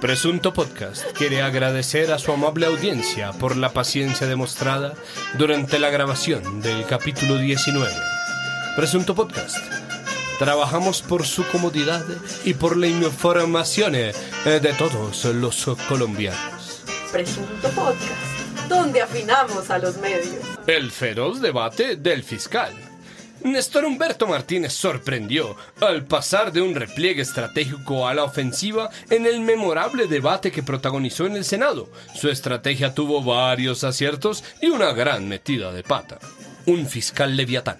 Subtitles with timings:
[0.00, 4.92] Presunto Podcast quiere agradecer a su amable audiencia por la paciencia demostrada
[5.38, 7.90] durante la grabación del capítulo 19.
[8.76, 9.56] Presunto Podcast.
[10.38, 12.04] Trabajamos por su comodidad
[12.44, 14.12] y por la información eh,
[14.44, 16.82] de todos los colombianos.
[17.10, 20.44] Presunto Podcast, donde afinamos a los medios.
[20.66, 22.74] El feroz debate del fiscal.
[23.52, 29.40] Néstor Humberto Martínez sorprendió al pasar de un repliegue estratégico a la ofensiva en el
[29.40, 31.88] memorable debate que protagonizó en el Senado.
[32.14, 36.18] Su estrategia tuvo varios aciertos y una gran metida de pata.
[36.66, 37.78] Un fiscal leviatán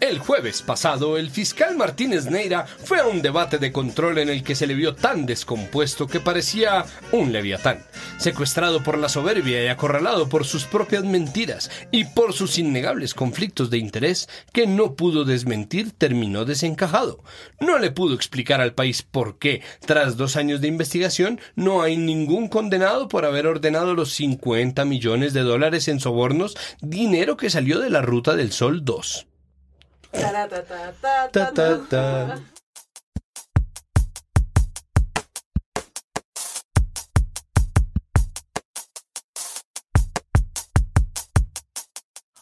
[0.00, 4.42] el jueves pasado, el fiscal Martínez Neira fue a un debate de control en el
[4.42, 7.84] que se le vio tan descompuesto que parecía un leviatán,
[8.18, 13.70] secuestrado por la soberbia y acorralado por sus propias mentiras y por sus innegables conflictos
[13.70, 17.22] de interés que no pudo desmentir, terminó desencajado.
[17.60, 21.96] No le pudo explicar al país por qué, tras dos años de investigación, no hay
[21.96, 27.80] ningún condenado por haber ordenado los 50 millones de dólares en sobornos, dinero que salió
[27.80, 29.27] de la Ruta del Sol 2.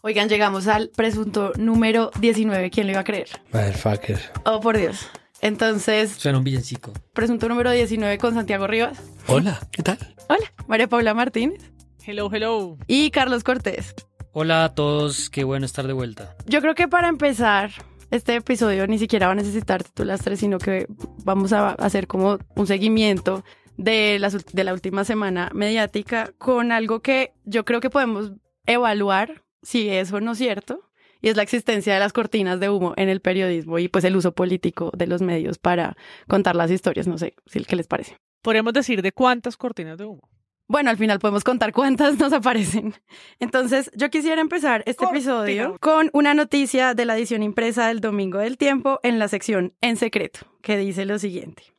[0.02, 2.70] Oigan, llegamos al presunto número 19.
[2.70, 3.28] ¿Quién lo iba a creer?
[3.52, 4.20] Motherfucker.
[4.44, 5.08] Oh, por Dios.
[5.40, 6.92] Entonces, Suena un villancico.
[7.12, 8.98] presunto número 19 con Santiago Rivas.
[9.26, 9.98] Hola, ¿qué tal?
[10.28, 10.52] Hola.
[10.68, 11.60] María Paula Martínez.
[12.06, 12.78] Hello, hello.
[12.86, 13.94] Y Carlos Cortés.
[14.38, 16.36] Hola a todos, qué bueno estar de vuelta.
[16.44, 17.70] Yo creo que para empezar,
[18.10, 20.86] este episodio ni siquiera va a necesitar titulastres, sino que
[21.24, 23.44] vamos a hacer como un seguimiento
[23.78, 28.32] de, las ul- de la última semana mediática con algo que yo creo que podemos
[28.66, 30.80] evaluar si es o no cierto,
[31.22, 34.16] y es la existencia de las cortinas de humo en el periodismo y pues el
[34.16, 35.96] uso político de los medios para
[36.28, 37.06] contar las historias.
[37.06, 38.18] No sé si qué les parece.
[38.42, 40.28] Podríamos decir de cuántas cortinas de humo.
[40.68, 42.94] Bueno, al final podemos contar cuántas nos aparecen.
[43.38, 48.38] Entonces, yo quisiera empezar este episodio con una noticia de la edición impresa del Domingo
[48.38, 51.75] del Tiempo en la sección En Secreto, que dice lo siguiente.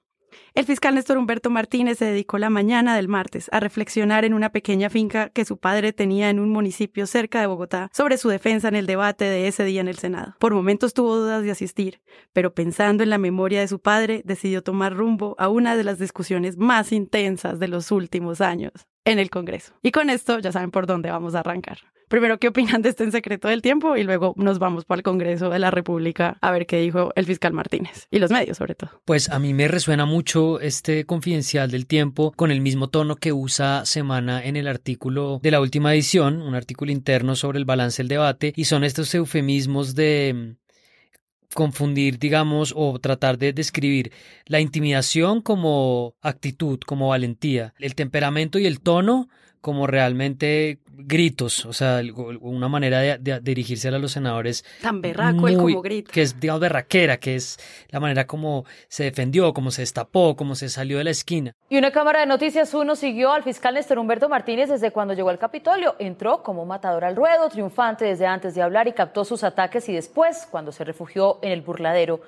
[0.57, 4.49] El fiscal Néstor Humberto Martínez se dedicó la mañana del martes a reflexionar en una
[4.49, 8.67] pequeña finca que su padre tenía en un municipio cerca de Bogotá sobre su defensa
[8.67, 10.35] en el debate de ese día en el Senado.
[10.39, 12.01] Por momentos tuvo dudas de asistir,
[12.33, 15.99] pero pensando en la memoria de su padre, decidió tomar rumbo a una de las
[15.99, 18.71] discusiones más intensas de los últimos años
[19.05, 19.75] en el Congreso.
[19.83, 21.81] Y con esto ya saben por dónde vamos a arrancar.
[22.07, 23.97] Primero, ¿qué opinan de este en secreto del tiempo?
[23.97, 27.25] Y luego nos vamos para el Congreso de la República a ver qué dijo el
[27.25, 28.07] fiscal Martínez.
[28.09, 29.01] Y los medios, sobre todo.
[29.03, 33.33] Pues a mí me resuena mucho este confidencial del tiempo con el mismo tono que
[33.33, 38.01] usa Semana en el artículo de la última edición, un artículo interno sobre el balance
[38.01, 44.13] del debate, y son estos eufemismos de mm, confundir, digamos, o tratar de describir
[44.45, 49.27] la intimidación como actitud, como valentía, el temperamento y el tono
[49.59, 52.01] como realmente gritos, o sea,
[52.41, 56.11] una manera de, de dirigirse a los senadores Tan berraco el como grita.
[56.11, 57.59] que es, digamos, berraquera, que es
[57.89, 61.53] la manera como se defendió, como se destapó, como se salió de la esquina.
[61.69, 65.29] Y una cámara de Noticias 1 siguió al fiscal Néstor Humberto Martínez desde cuando llegó
[65.29, 65.95] al Capitolio.
[65.99, 69.87] Entró como un matador al ruedo, triunfante desde antes de hablar y captó sus ataques
[69.89, 72.21] y después, cuando se refugió en el burladero.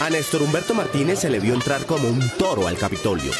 [0.00, 3.32] A Néstor Humberto Martínez se le vio entrar como un toro al Capitolio.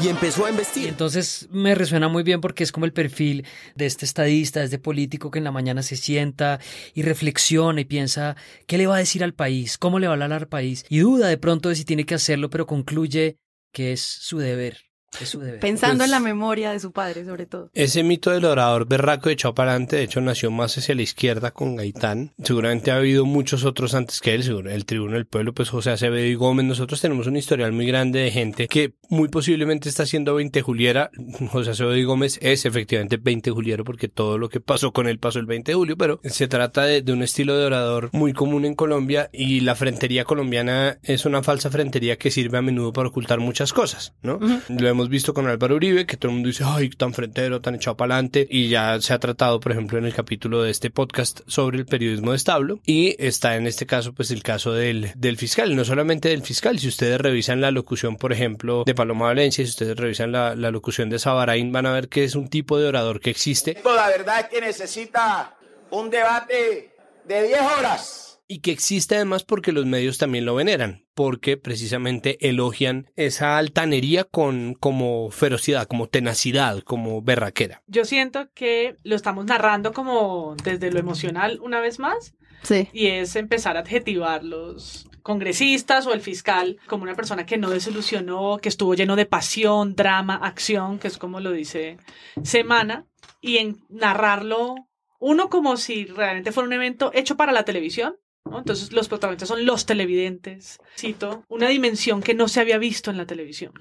[0.00, 0.88] Y empezó a Y embestir.
[0.88, 4.78] entonces me resuena muy bien porque es como el perfil de este estadista, de este
[4.78, 6.60] político que en la mañana se sienta
[6.94, 8.36] y reflexiona y piensa
[8.66, 11.00] qué le va a decir al país, cómo le va a hablar al país y
[11.00, 13.38] duda de pronto de si tiene que hacerlo, pero concluye
[13.72, 14.87] que es su deber.
[15.20, 15.58] Es su deber.
[15.60, 17.70] Pensando Pues- en la memoria de su padre, sobre todo.
[17.74, 21.50] Ese mito del orador berraco echado para adelante, de hecho, nació más hacia la izquierda
[21.50, 22.32] con Gaitán.
[22.42, 24.70] Seguramente ha habido muchos otros antes que él, seguro.
[24.70, 26.66] El Tribuno del Pueblo, pues José Acevedo y Gómez.
[26.66, 31.10] Nosotros tenemos un historial muy grande de gente que muy posiblemente está haciendo 20 Juliera.
[31.50, 35.18] José Acevedo y Gómez es efectivamente 20 Juliero porque todo lo que pasó con él
[35.18, 38.32] pasó el 20 de julio, pero se trata de, de un estilo de orador muy
[38.32, 42.92] común en Colombia y la frentería colombiana es una falsa frentería que sirve a menudo
[42.92, 44.38] para ocultar muchas cosas, ¿no?
[44.68, 47.76] Lo hemos visto con Álvaro Uribe, que todo el mundo dice, ay, tan frentero, tan
[47.76, 50.90] echado para adelante, y ya se ha tratado, por ejemplo, en el capítulo de este
[50.90, 55.12] podcast sobre el periodismo de establo, y está en este caso, pues, el caso del,
[55.14, 59.26] del fiscal, no solamente del fiscal, si ustedes revisan la locución, por ejemplo, de Paloma
[59.26, 62.48] Valencia, si ustedes revisan la, la locución de Sabarain, van a ver que es un
[62.48, 63.76] tipo de orador que existe.
[63.84, 65.56] La verdad es que necesita
[65.90, 66.94] un debate
[67.24, 68.27] de 10 horas.
[68.48, 74.24] Y que existe además porque los medios también lo veneran, porque precisamente elogian esa altanería
[74.24, 77.82] con como ferocidad, como tenacidad, como berraquera.
[77.86, 82.88] Yo siento que lo estamos narrando como desde lo emocional una vez más Sí.
[82.92, 88.58] y es empezar a adjetivarlos congresistas o el fiscal como una persona que no desilusionó,
[88.62, 91.98] que estuvo lleno de pasión, drama, acción, que es como lo dice
[92.42, 93.04] Semana,
[93.42, 94.74] y en narrarlo
[95.20, 98.16] uno como si realmente fuera un evento hecho para la televisión.
[98.56, 100.78] Entonces los protagonistas son los televidentes.
[100.96, 103.72] Cito, una dimensión que no se había visto en la televisión.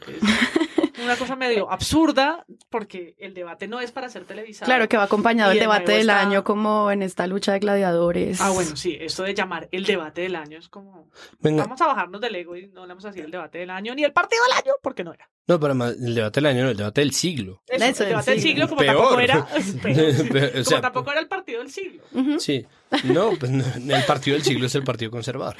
[1.03, 4.65] Una cosa medio absurda porque el debate no es para ser televisado.
[4.67, 7.59] Claro que va acompañado el de debate del está- año como en esta lucha de
[7.59, 8.41] gladiadores.
[8.41, 11.09] Ah, bueno, sí, esto de llamar el debate del año es como...
[11.39, 13.69] Venga, Vamos a bajarnos del ego y no le vamos a decir el debate del
[13.69, 15.29] año ni el partido del año porque no era.
[15.47, 17.61] no, pero además, el debate del año no, el debate del siglo.
[17.67, 18.95] Eso, Eso, el debate del siglo como Peor.
[18.95, 19.45] tampoco era...
[19.81, 20.13] peor.
[20.31, 22.03] Pero, o como sea, tampoco era el partido del siglo.
[22.39, 22.65] Sí,
[23.05, 23.63] no, pues no,
[23.95, 25.55] el partido del siglo es el partido conservador.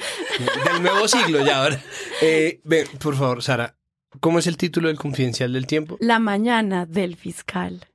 [0.72, 1.80] Del nuevo siglo ya ahora.
[2.22, 3.76] Eh, ven, por favor, Sara,
[4.20, 5.96] ¿cómo es el título del confidencial del tiempo?
[6.00, 7.86] La mañana del fiscal.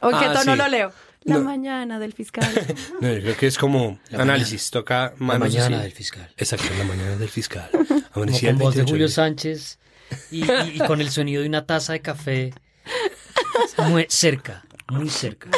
[0.00, 0.58] ¿O qué Ah, tono sí.
[0.58, 0.92] lo leo?
[1.24, 1.42] La No.
[1.42, 2.48] mañana del fiscal.
[3.00, 5.82] No, yo creo que es como La análisis, toca La manos mañana así.
[5.84, 6.30] del fiscal.
[6.36, 7.68] Exacto, la mañana del fiscal.
[8.12, 8.46] Como con voz de
[8.82, 9.78] 28 Julio Sánchez
[10.30, 12.54] y, y- y con el sonido de una taza de café
[13.88, 15.48] muy cerca, muy cerca.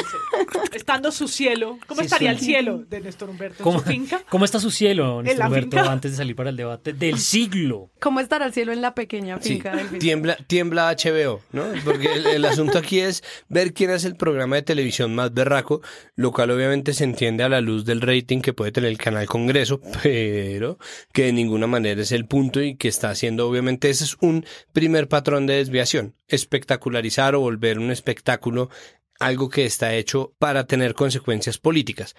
[0.73, 1.77] Estando su cielo.
[1.87, 2.35] ¿Cómo Sí, estaría sí.
[2.37, 4.21] el cielo de Néstor Humberto en ¿Cómo, su finca?
[4.29, 5.91] cómo está su cielo, Néstor Humberto, finca.
[5.91, 7.91] antes de salir para el debate del siglo?
[7.99, 9.99] ¿Cómo estará el cielo en la pequeña Sí, finca del fiscal?
[9.99, 11.65] tiembla, tiembla HBO, ¿no?
[11.85, 15.81] Porque el, el asunto aquí es ver quién es el programa de televisión más berraco,
[16.15, 19.25] lo cual obviamente se entiende a la luz del rating que puede tener el canal
[19.27, 20.77] Congreso, pero
[21.13, 24.45] que de ninguna manera es el punto y que está haciendo, obviamente, ese es un
[24.73, 28.69] primer patrón de desviación, espectacularizar o volver un espectáculo
[29.19, 32.15] algo que está hecho para tener consecuencias políticas.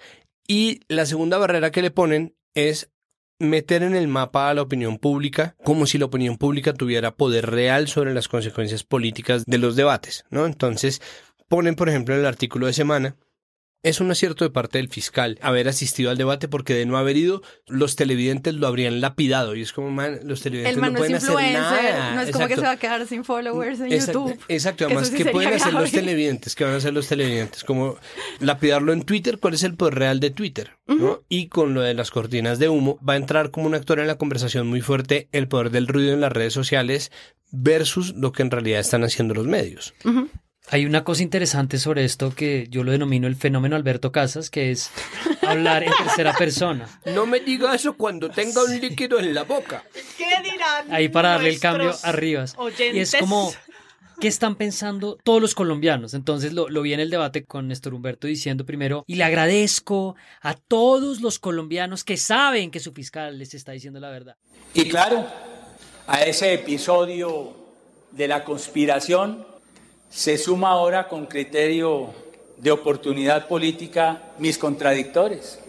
[0.47, 2.91] Y la segunda barrera que le ponen es
[3.39, 7.49] meter en el mapa a la opinión pública como si la opinión pública tuviera poder
[7.49, 10.45] real sobre las consecuencias políticas de los debates, ¿no?
[10.45, 11.01] Entonces,
[11.47, 13.17] ponen, por ejemplo, en el artículo de semana,
[13.85, 17.17] es un acierto de parte del fiscal haber asistido al debate porque de no haber
[17.17, 19.55] ido, los televidentes lo habrían lapidado.
[19.55, 22.15] Y es como, man, los televidentes man no pueden hacer nada.
[22.15, 24.43] no es como que se va a quedar sin followers en Exacto, YouTube.
[24.47, 26.55] Exacto, además, sí ¿qué pueden hacer los televidentes?
[26.55, 27.63] ¿Qué van a hacer los televidentes?
[27.63, 27.97] Como
[28.39, 30.71] lapidarlo en Twitter, ¿cuál es el poder real de Twitter?
[30.87, 31.21] ¿no?
[31.29, 34.07] Y con lo de las cortinas de humo, va a entrar como un actor en
[34.07, 37.11] la conversación muy fuerte el poder del ruido en las redes sociales
[37.51, 39.93] versus lo que en realidad están haciendo los medios.
[40.71, 44.71] Hay una cosa interesante sobre esto que yo lo denomino el fenómeno Alberto Casas, que
[44.71, 44.89] es
[45.41, 46.87] hablar en tercera persona.
[47.05, 49.83] No me diga eso cuando tenga un líquido en la boca.
[50.17, 50.91] ¿Qué dirán?
[50.91, 52.41] Ahí para darle el cambio nuestros arriba.
[52.41, 53.15] Y es oyentes?
[53.19, 53.53] como,
[54.19, 56.13] ¿qué están pensando todos los colombianos?
[56.13, 60.15] Entonces lo, lo vi en el debate con Néstor Humberto diciendo primero, y le agradezco
[60.41, 64.35] a todos los colombianos que saben que su fiscal les está diciendo la verdad.
[64.73, 65.25] Y claro,
[66.07, 67.55] a ese episodio
[68.11, 69.54] de la conspiración
[70.15, 72.13] se suma ahora con criterio
[72.55, 75.59] de oportunidad política mis contradictores.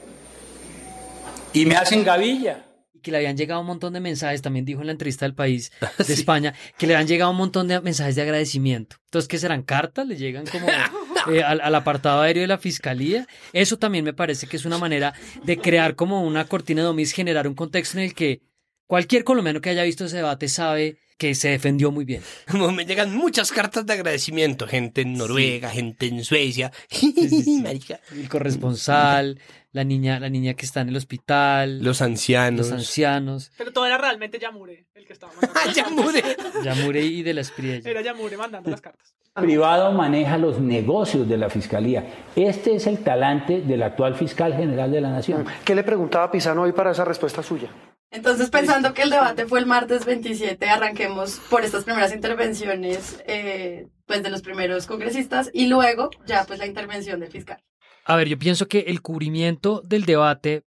[1.53, 2.65] Y me hacen gavilla.
[2.95, 5.35] Y que le habían llegado un montón de mensajes, también dijo en la entrevista del
[5.35, 5.73] país
[6.07, 8.99] de España, que le habían llegado un montón de mensajes de agradecimiento.
[9.07, 10.07] Entonces, ¿qué serán cartas?
[10.07, 10.69] ¿Le llegan como
[11.33, 13.27] eh, al, al apartado aéreo de la fiscalía?
[13.53, 15.13] Eso también me parece que es una manera
[15.43, 18.43] de crear como una cortina de domis, generar un contexto en el que
[18.87, 22.23] cualquier colombiano que haya visto ese debate sabe que se defendió muy bien.
[22.75, 26.73] Me llegan muchas cartas de agradecimiento, gente en Noruega, gente en Suecia.
[27.63, 28.01] Marica.
[28.13, 29.41] El corresponsal,
[29.73, 32.67] la niña, la niña que está en el hospital, Los ancianos.
[32.67, 35.61] los ancianos, Pero todo era realmente Yamure el que estaba mandando.
[35.65, 36.23] ¡Ah, ya mure!
[36.65, 37.91] Yamure y de la Espriella.
[37.91, 39.15] Era Yamure mandando las cartas.
[39.35, 42.07] Privado maneja los negocios de la fiscalía.
[42.35, 45.45] Este es el talante del actual fiscal general de la nación.
[45.63, 47.69] ¿Qué le preguntaba Pisano hoy para esa respuesta suya?
[48.17, 53.89] Entonces, pensando que el debate fue el martes 27, arranquemos por estas primeras intervenciones eh,
[54.07, 57.63] pues de los primeros congresistas y luego ya pues la intervención del fiscal.
[58.07, 60.65] A ver, yo pienso que el cubrimiento del debate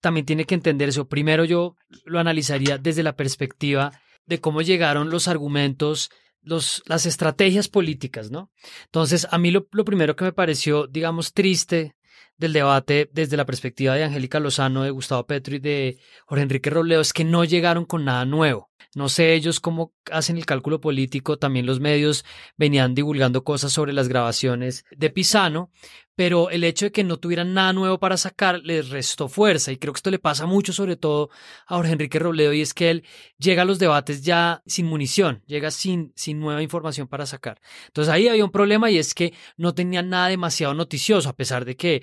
[0.00, 1.00] también tiene que entenderse.
[1.00, 3.90] o Primero yo lo analizaría desde la perspectiva
[4.26, 6.10] de cómo llegaron los argumentos,
[6.42, 8.52] los, las estrategias políticas, ¿no?
[8.84, 11.96] Entonces, a mí lo, lo primero que me pareció, digamos, triste
[12.38, 16.70] del debate desde la perspectiva de Angélica Lozano, de Gustavo Petro y de Jorge Enrique
[16.70, 18.70] Robledo es que no llegaron con nada nuevo.
[18.94, 22.24] No sé ellos cómo hacen el cálculo político, también los medios
[22.56, 25.70] venían divulgando cosas sobre las grabaciones de Pisano,
[26.18, 29.76] pero el hecho de que no tuvieran nada nuevo para sacar les restó fuerza y
[29.76, 31.30] creo que esto le pasa mucho sobre todo
[31.68, 33.04] a Jorge Enrique Robledo y es que él
[33.38, 37.60] llega a los debates ya sin munición, llega sin, sin nueva información para sacar.
[37.86, 41.64] Entonces ahí había un problema y es que no tenían nada demasiado noticioso a pesar
[41.64, 42.02] de que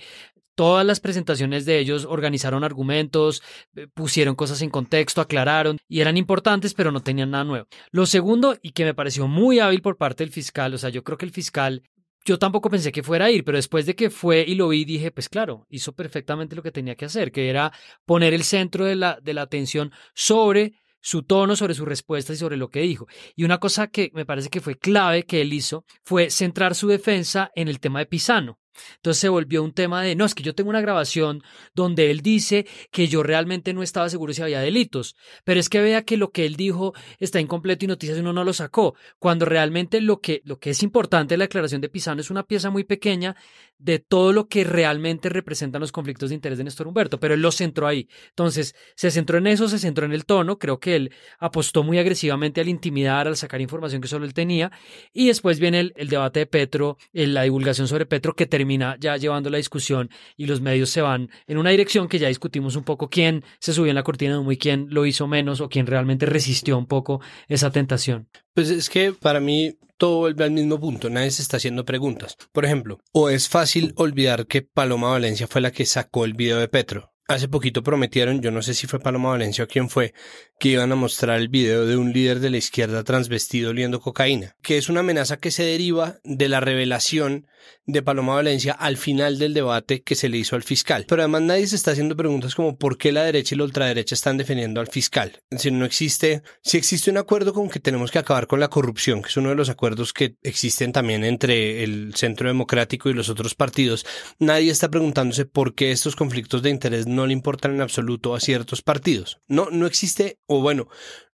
[0.55, 3.43] Todas las presentaciones de ellos organizaron argumentos,
[3.75, 7.67] eh, pusieron cosas en contexto, aclararon y eran importantes, pero no tenían nada nuevo.
[7.91, 11.03] Lo segundo, y que me pareció muy hábil por parte del fiscal, o sea, yo
[11.03, 11.83] creo que el fiscal
[12.25, 14.83] yo tampoco pensé que fuera a ir, pero después de que fue y lo vi,
[14.83, 17.71] dije, pues claro, hizo perfectamente lo que tenía que hacer, que era
[18.05, 22.39] poner el centro de la, de la atención sobre su tono, sobre sus respuestas y
[22.39, 23.05] sobre lo que dijo.
[23.35, 26.87] Y una cosa que me parece que fue clave que él hizo fue centrar su
[26.87, 28.59] defensa en el tema de Pisano.
[28.95, 32.21] Entonces se volvió un tema de, no, es que yo tengo una grabación donde él
[32.21, 36.17] dice que yo realmente no estaba seguro si había delitos, pero es que vea que
[36.17, 40.19] lo que él dijo está incompleto y Noticias uno no lo sacó, cuando realmente lo
[40.19, 43.35] que, lo que es importante la declaración de Pisano es una pieza muy pequeña
[43.77, 47.41] de todo lo que realmente representan los conflictos de interés de Néstor Humberto, pero él
[47.41, 48.09] lo centró ahí.
[48.29, 51.97] Entonces, se centró en eso, se centró en el tono, creo que él apostó muy
[51.97, 54.71] agresivamente al intimidar, al sacar información que solo él tenía,
[55.13, 58.97] y después viene el, el debate de Petro, la divulgación sobre Petro, que termina termina
[58.99, 62.75] ya llevando la discusión y los medios se van en una dirección que ya discutimos
[62.75, 65.61] un poco quién se subió en la cortina de humo y quién lo hizo menos
[65.61, 68.27] o quién realmente resistió un poco esa tentación.
[68.55, 72.37] Pues es que para mí todo vuelve al mismo punto, nadie se está haciendo preguntas.
[72.53, 76.57] Por ejemplo, o es fácil olvidar que Paloma Valencia fue la que sacó el video
[76.57, 77.11] de Petro.
[77.27, 80.13] Hace poquito prometieron, yo no sé si fue Paloma Valencia o quién fue,
[80.59, 84.55] que iban a mostrar el video de un líder de la izquierda transvestido oliendo cocaína,
[84.61, 87.47] que es una amenaza que se deriva de la revelación
[87.87, 91.05] de Paloma Valencia al final del debate que se le hizo al fiscal.
[91.07, 94.15] Pero además nadie se está haciendo preguntas como por qué la derecha y la ultraderecha
[94.15, 95.41] están defendiendo al fiscal.
[95.57, 99.21] Si no existe, si existe un acuerdo con que tenemos que acabar con la corrupción,
[99.21, 103.29] que es uno de los acuerdos que existen también entre el Centro Democrático y los
[103.29, 104.05] otros partidos,
[104.39, 108.39] nadie está preguntándose por qué estos conflictos de interés no le importan en absoluto a
[108.39, 109.39] ciertos partidos.
[109.47, 110.87] No, no existe, o bueno,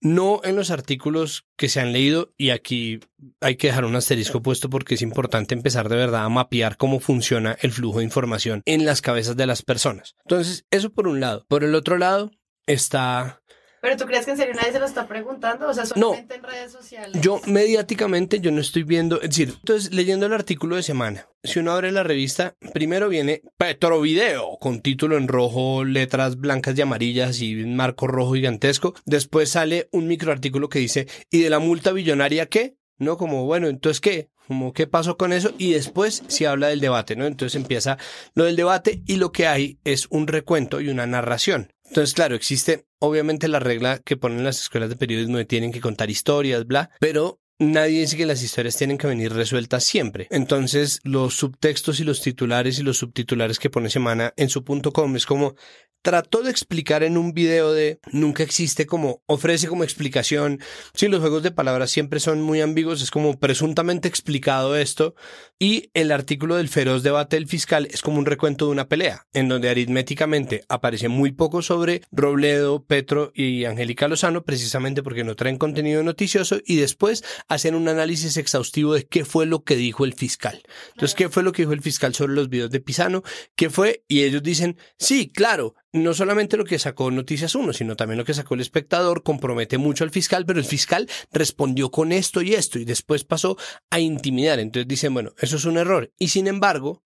[0.01, 3.01] no en los artículos que se han leído, y aquí
[3.41, 7.01] hay que dejar un asterisco puesto porque es importante empezar de verdad a mapear cómo
[7.01, 10.15] funciona el flujo de información en las cabezas de las personas.
[10.25, 11.47] Entonces, eso por un lado.
[11.49, 12.31] Por el otro lado
[12.67, 13.43] está
[13.81, 15.69] ¿Pero tú crees que en serio nadie se lo está preguntando?
[15.69, 17.21] O sea, solamente en redes sociales.
[17.21, 21.61] Yo mediáticamente yo no estoy viendo, es decir, entonces leyendo el artículo de semana, si
[21.61, 27.41] uno abre la revista, primero viene Petrovideo con título en rojo, letras blancas y amarillas
[27.41, 28.95] y un marco rojo gigantesco.
[29.05, 32.79] Después sale un microartículo que dice, ¿y de la multa billonaria qué?
[32.99, 33.17] ¿no?
[33.17, 34.29] Como, bueno, entonces, ¿qué?
[34.47, 35.53] Como, ¿qué pasó con eso?
[35.59, 37.27] Y después se habla del debate, ¿no?
[37.27, 37.99] Entonces empieza
[38.35, 41.73] lo del debate y lo que hay es un recuento y una narración.
[41.85, 45.81] Entonces, claro, existe obviamente la regla que ponen las escuelas de periodismo de tienen que
[45.81, 50.29] contar historias, bla, pero nadie dice que las historias tienen que venir resueltas siempre.
[50.31, 54.93] Entonces, los subtextos y los titulares y los subtitulares que pone Semana en su punto
[54.93, 55.55] com es como
[56.03, 60.61] trató de explicar en un video de nunca existe como ofrece como explicación.
[60.95, 65.15] Sí, los juegos de palabras siempre son muy ambiguos, es como presuntamente explicado esto
[65.59, 69.27] y el artículo del feroz debate del fiscal es como un recuento de una pelea
[69.33, 75.35] en donde aritméticamente aparece muy poco sobre Robledo, Petro y Angélica Lozano precisamente porque no
[75.35, 80.05] traen contenido noticioso y después hacen un análisis exhaustivo de qué fue lo que dijo
[80.05, 80.63] el fiscal.
[80.91, 83.23] Entonces, ¿qué fue lo que dijo el fiscal sobre los videos de Pisano?
[83.57, 84.05] ¿Qué fue?
[84.07, 88.25] Y ellos dicen, sí, claro, no solamente lo que sacó Noticias 1, sino también lo
[88.25, 92.55] que sacó el espectador compromete mucho al fiscal, pero el fiscal respondió con esto y
[92.55, 93.57] esto y después pasó
[93.91, 94.59] a intimidar.
[94.59, 96.13] Entonces dicen, bueno, eso es un error.
[96.19, 97.03] Y sin embargo,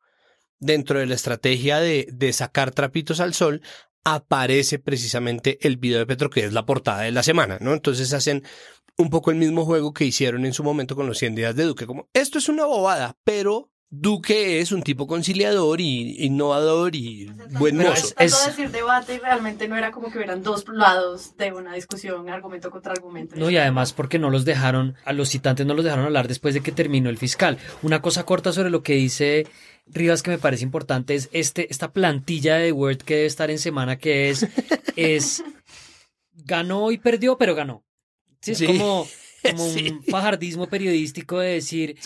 [0.58, 3.62] dentro de la estrategia de, de sacar trapitos al sol,
[4.04, 7.72] aparece precisamente el video de Petro, que es la portada de la semana, ¿no?
[7.72, 8.42] Entonces hacen
[8.96, 11.64] un poco el mismo juego que hicieron en su momento con los 100 días de
[11.64, 17.30] Duque, como esto es una bobada, pero Duque es un tipo conciliador y innovador y
[17.50, 18.14] buen mozo.
[18.18, 22.26] Es, decir debate y realmente no era como que hubieran dos lados de una discusión,
[22.30, 23.36] argumento contra argumento.
[23.36, 26.54] No, y además porque no los dejaron, a los citantes no los dejaron hablar después
[26.54, 27.58] de que terminó el fiscal.
[27.82, 29.46] Una cosa corta sobre lo que dice
[29.86, 33.58] Rivas que me parece importante es este, esta plantilla de Word que debe estar en
[33.58, 34.48] semana que es,
[34.96, 35.44] es
[36.32, 37.84] ganó y perdió, pero ganó.
[38.40, 39.06] Sí, es como
[39.42, 41.96] como un fajardismo periodístico de decir,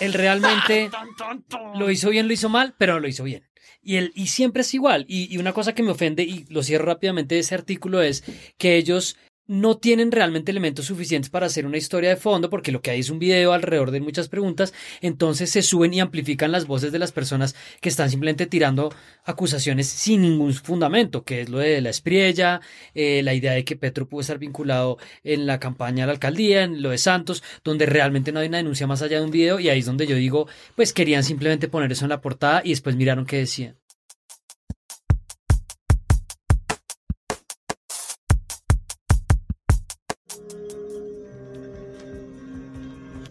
[0.00, 0.90] él, realmente
[1.74, 3.44] lo hizo bien, lo hizo mal, pero no lo hizo bien.
[3.82, 5.06] Y, él, y siempre es igual.
[5.08, 8.24] Y, y una cosa que me ofende, y lo cierro rápidamente de ese artículo, es
[8.58, 9.16] que ellos
[9.48, 13.00] no tienen realmente elementos suficientes para hacer una historia de fondo, porque lo que hay
[13.00, 16.98] es un video alrededor de muchas preguntas, entonces se suben y amplifican las voces de
[16.98, 21.90] las personas que están simplemente tirando acusaciones sin ningún fundamento, que es lo de la
[21.90, 22.60] espriella,
[22.94, 26.64] eh, la idea de que Petro pudo estar vinculado en la campaña de la alcaldía,
[26.64, 29.58] en lo de Santos, donde realmente no hay una denuncia más allá de un video,
[29.60, 32.70] y ahí es donde yo digo, pues querían simplemente poner eso en la portada y
[32.70, 33.77] después miraron qué decían.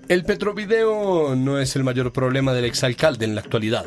[0.09, 3.85] El Petrovideo no es el mayor problema del exalcalde en la actualidad.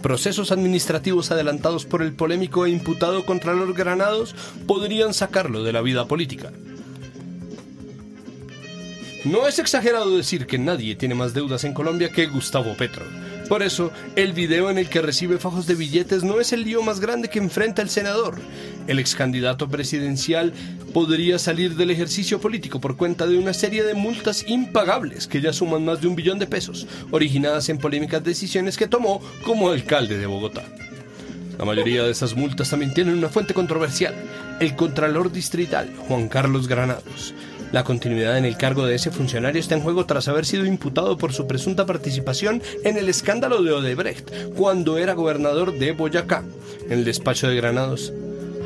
[0.00, 4.34] Procesos administrativos adelantados por el polémico e imputado contra los granados
[4.66, 6.52] podrían sacarlo de la vida política.
[9.26, 13.04] No es exagerado decir que nadie tiene más deudas en Colombia que Gustavo Petro.
[13.48, 16.82] Por eso, el video en el que recibe fajos de billetes no es el lío
[16.82, 18.36] más grande que enfrenta el senador.
[18.86, 20.52] El ex candidato presidencial
[20.94, 25.52] podría salir del ejercicio político por cuenta de una serie de multas impagables que ya
[25.52, 30.18] suman más de un billón de pesos, originadas en polémicas decisiones que tomó como alcalde
[30.18, 30.64] de Bogotá.
[31.58, 34.14] La mayoría de esas multas también tienen una fuente controversial,
[34.60, 37.34] el Contralor Distrital, Juan Carlos Granados.
[37.74, 41.18] La continuidad en el cargo de ese funcionario está en juego tras haber sido imputado
[41.18, 46.44] por su presunta participación en el escándalo de Odebrecht, cuando era gobernador de Boyacá.
[46.86, 48.12] En el despacho de Granados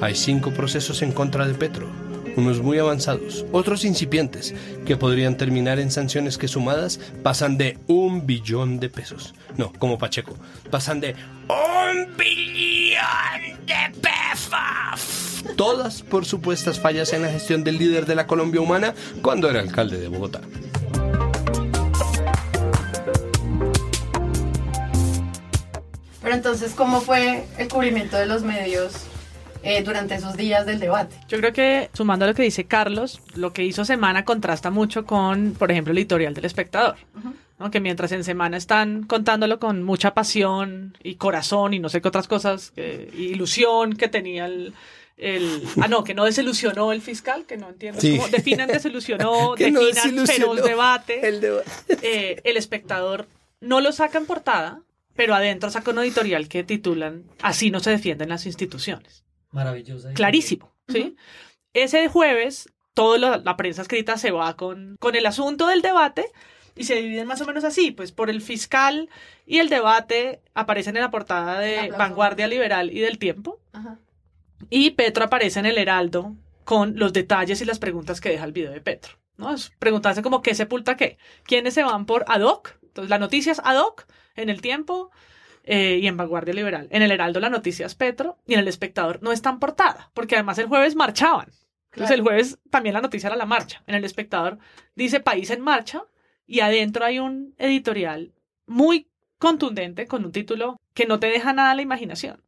[0.03, 1.88] hay cinco procesos en contra de Petro,
[2.37, 8.27] unos muy avanzados, otros incipientes, que podrían terminar en sanciones que sumadas pasan de un
[8.27, 9.35] billón de pesos.
[9.57, 10.37] No, como Pacheco,
[10.71, 11.15] pasan de
[11.49, 12.88] un billón.
[15.59, 19.59] Todas por supuestas fallas en la gestión del líder de la Colombia Humana cuando era
[19.59, 20.41] alcalde de Bogotá.
[26.23, 29.07] Pero entonces, ¿cómo fue el cubrimiento de los medios
[29.65, 31.17] eh, durante esos días del debate?
[31.27, 35.07] Yo creo que, sumando a lo que dice Carlos, lo que hizo Semana contrasta mucho
[35.07, 36.95] con, por ejemplo, el editorial del espectador.
[37.59, 37.73] ¿no?
[37.73, 42.07] Que mientras en Semana están contándolo con mucha pasión y corazón y no sé qué
[42.07, 44.73] otras cosas, eh, ilusión que tenía el,
[45.18, 48.00] el, ah, no, que no desilusionó el fiscal, que no entiendo.
[48.00, 48.16] Sí.
[48.16, 51.28] ¿Cómo definen desilusionó, Que no definan desilusionó feroz debate.
[51.28, 51.70] el debate.
[52.02, 53.26] Eh, el espectador
[53.60, 54.82] no lo saca en portada,
[55.16, 59.25] pero adentro saca un editorial que titulan Así no se defienden las instituciones.
[59.50, 60.12] Maravillosa.
[60.12, 61.16] Clarísimo, ¿sí?
[61.72, 66.26] Ese jueves, toda la, la prensa escrita se va con, con el asunto del debate
[66.76, 69.10] y se dividen más o menos así, pues por el fiscal
[69.46, 71.90] y el debate aparecen en la portada de.
[71.90, 73.58] Vanguardia Liberal y del Tiempo.
[73.72, 73.98] Ajá.
[74.71, 78.53] Y Petro aparece en el Heraldo con los detalles y las preguntas que deja el
[78.53, 79.15] video de Petro.
[79.37, 79.55] ¿no?
[79.55, 81.17] Es preguntarse como qué sepulta qué.
[81.45, 82.77] ¿Quiénes se van por ad hoc?
[82.83, 85.11] Entonces la noticia es ad hoc en el tiempo
[85.65, 86.88] eh, y en Vanguardia Liberal.
[86.91, 90.11] En el Heraldo la noticia es Petro y en el espectador no es tan portada,
[90.15, 91.49] porque además el jueves marchaban.
[91.93, 93.83] Entonces el jueves también la noticia era la marcha.
[93.87, 94.59] En el espectador
[94.94, 96.05] dice país en marcha
[96.47, 98.35] y adentro hay un editorial
[98.66, 102.42] muy contundente con un título que no te deja nada a la imaginación.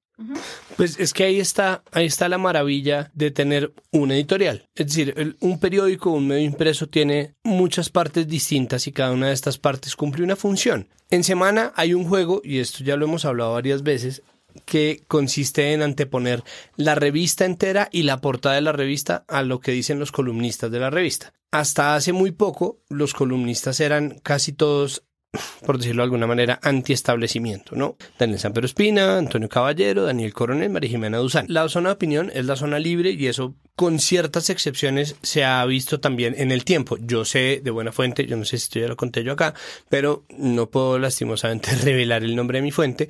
[0.77, 4.67] Pues es que ahí está, ahí está la maravilla de tener un editorial.
[4.75, 9.35] Es decir, un periódico, un medio impreso tiene muchas partes distintas y cada una de
[9.35, 10.89] estas partes cumple una función.
[11.11, 14.23] En semana hay un juego, y esto ya lo hemos hablado varias veces,
[14.65, 16.43] que consiste en anteponer
[16.77, 20.71] la revista entera y la portada de la revista a lo que dicen los columnistas
[20.71, 21.33] de la revista.
[21.53, 25.05] Hasta hace muy poco, los columnistas eran casi todos
[25.65, 27.97] por decirlo de alguna manera, antiestablecimiento, ¿no?
[28.19, 31.47] Daniel Sanpero Espina, Antonio Caballero, Daniel Coronel, María Jimena Duzán.
[31.49, 35.65] La zona de opinión es la zona libre y eso, con ciertas excepciones, se ha
[35.67, 36.97] visto también en el tiempo.
[36.99, 39.55] Yo sé de buena fuente, yo no sé si esto ya lo conté yo acá,
[39.89, 43.09] pero no puedo lastimosamente revelar el nombre de mi fuente.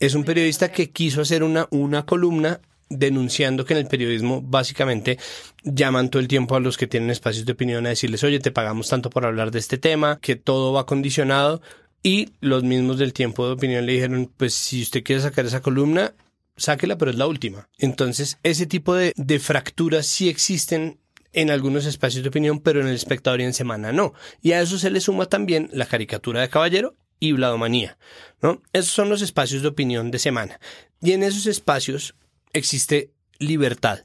[0.00, 5.18] Es un periodista que quiso hacer una, una columna denunciando que en el periodismo básicamente
[5.62, 8.50] llaman todo el tiempo a los que tienen espacios de opinión a decirles, oye, te
[8.50, 11.62] pagamos tanto por hablar de este tema, que todo va condicionado.
[12.02, 15.60] Y los mismos del tiempo de opinión le dijeron, pues si usted quiere sacar esa
[15.60, 16.14] columna,
[16.56, 17.68] sáquela, pero es la última.
[17.78, 20.98] Entonces, ese tipo de, de fracturas sí existen
[21.32, 24.14] en algunos espacios de opinión, pero en el espectador y en semana no.
[24.42, 27.98] Y a eso se le suma también la caricatura de caballero y Bladomanía,
[28.42, 28.62] ¿no?
[28.72, 30.58] Esos son los espacios de opinión de semana.
[31.00, 32.14] Y en esos espacios
[32.52, 34.04] existe libertad,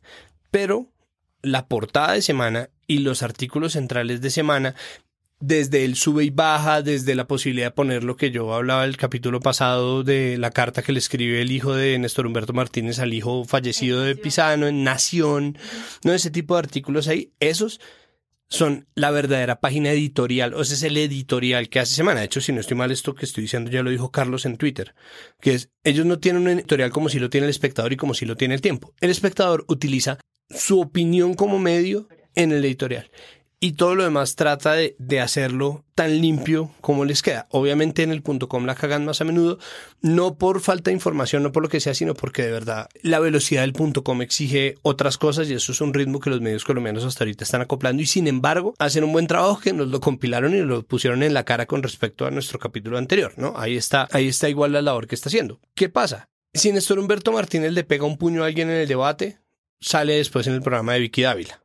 [0.51, 0.88] pero
[1.41, 4.75] la portada de semana y los artículos centrales de semana
[5.39, 8.97] desde el sube y baja, desde la posibilidad de poner lo que yo hablaba el
[8.97, 13.13] capítulo pasado de la carta que le escribe el hijo de Néstor Humberto Martínez al
[13.13, 15.58] hijo fallecido de Pisano en Nación,
[16.03, 17.81] no ese tipo de artículos ahí, esos
[18.47, 22.19] son la verdadera página editorial, o ese es el editorial que hace semana.
[22.19, 24.58] De hecho, si no estoy mal, esto que estoy diciendo ya lo dijo Carlos en
[24.58, 24.93] Twitter,
[25.41, 28.13] que es, ellos no tienen un editorial como si lo tiene el espectador y como
[28.13, 28.93] si lo tiene el tiempo.
[29.01, 33.10] El espectador utiliza su opinión como medio en el editorial.
[33.59, 37.47] Y todo lo demás trata de, de, hacerlo tan limpio como les queda.
[37.49, 39.59] Obviamente en el punto com la cagan más a menudo,
[40.01, 43.19] no por falta de información, no por lo que sea, sino porque de verdad la
[43.19, 46.65] velocidad del punto com exige otras cosas y eso es un ritmo que los medios
[46.65, 50.01] colombianos hasta ahorita están acoplando y sin embargo hacen un buen trabajo que nos lo
[50.01, 53.53] compilaron y lo pusieron en la cara con respecto a nuestro capítulo anterior, ¿no?
[53.55, 55.59] Ahí está, ahí está igual la labor que está haciendo.
[55.73, 56.29] ¿Qué pasa?
[56.53, 59.39] Si Néstor Humberto Martínez le pega un puño a alguien en el debate,
[59.79, 61.64] sale después en el programa de Vicky Dávila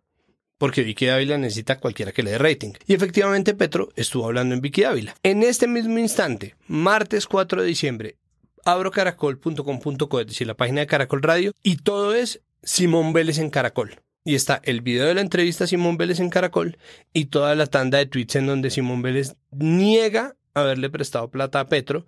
[0.61, 2.75] porque Vicky Dávila necesita cualquiera que le dé rating.
[2.87, 5.17] Y efectivamente Petro estuvo hablando en Vicky Dávila.
[5.23, 8.19] En este mismo instante, martes 4 de diciembre,
[8.67, 13.49] abro caracol.com.co, es decir, la página de Caracol Radio, y todo es Simón Vélez en
[13.49, 14.03] Caracol.
[14.23, 16.77] y está el video de la entrevista a Simón Vélez en Caracol
[17.15, 21.69] y toda la tanda de tweets en donde Simón Vélez niega haberle prestado plata a
[21.69, 22.05] Petro.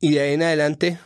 [0.00, 0.98] Y de ahí en adelante,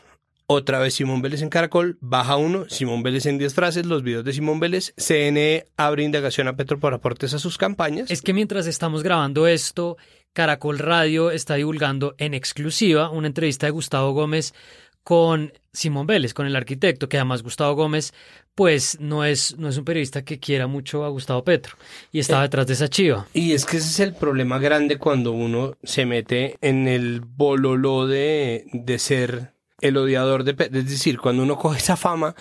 [0.50, 4.24] otra vez Simón Vélez en Caracol, baja uno, Simón Vélez en 10 frases, los videos
[4.24, 8.10] de Simón Vélez, CNE abre indagación a Petro por aportes a sus campañas.
[8.10, 9.98] Es que mientras estamos grabando esto,
[10.32, 14.54] Caracol Radio está divulgando en exclusiva una entrevista de Gustavo Gómez
[15.04, 18.14] con Simón Vélez, con el arquitecto, que además Gustavo Gómez,
[18.54, 21.76] pues no es, no es un periodista que quiera mucho a Gustavo Petro
[22.10, 23.26] y estaba detrás de esa chiva.
[23.34, 28.06] Y es que ese es el problema grande cuando uno se mete en el bololo
[28.06, 30.52] de, de ser el odiador de.
[30.64, 32.34] Es decir, cuando uno coge esa fama,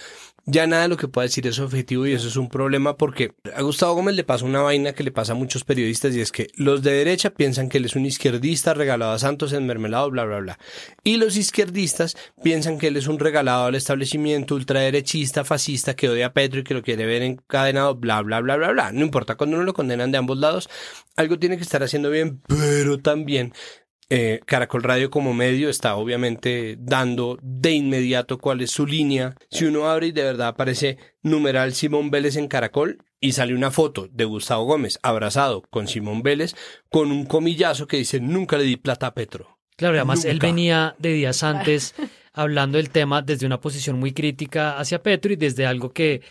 [0.50, 3.34] ya nada de lo que pueda decir es objetivo y eso es un problema porque
[3.54, 6.32] a Gustavo Gómez le pasa una vaina que le pasa a muchos periodistas y es
[6.32, 10.10] que los de derecha piensan que él es un izquierdista regalado a Santos en mermelado,
[10.10, 10.60] bla, bla, bla.
[11.04, 16.28] Y los izquierdistas piensan que él es un regalado al establecimiento ultraderechista, fascista, que odia
[16.28, 18.92] a Petro y que lo quiere ver encadenado, bla, bla, bla, bla, bla.
[18.94, 20.70] No importa, cuando uno lo condenan de ambos lados,
[21.18, 23.52] algo tiene que estar haciendo bien, pero también
[24.10, 29.36] eh, Caracol Radio como medio está obviamente dando de inmediato cuál es su línea.
[29.50, 33.72] Si uno abre y de verdad aparece numeral Simón Vélez en Caracol y sale una
[33.72, 36.56] foto de Gustavo Gómez abrazado con Simón Vélez
[36.90, 39.60] con un comillazo que dice nunca le di plata a Petro.
[39.76, 41.94] Claro, y además él venía de días antes
[42.34, 46.22] hablando del tema desde una posición muy crítica hacia Petro y desde algo que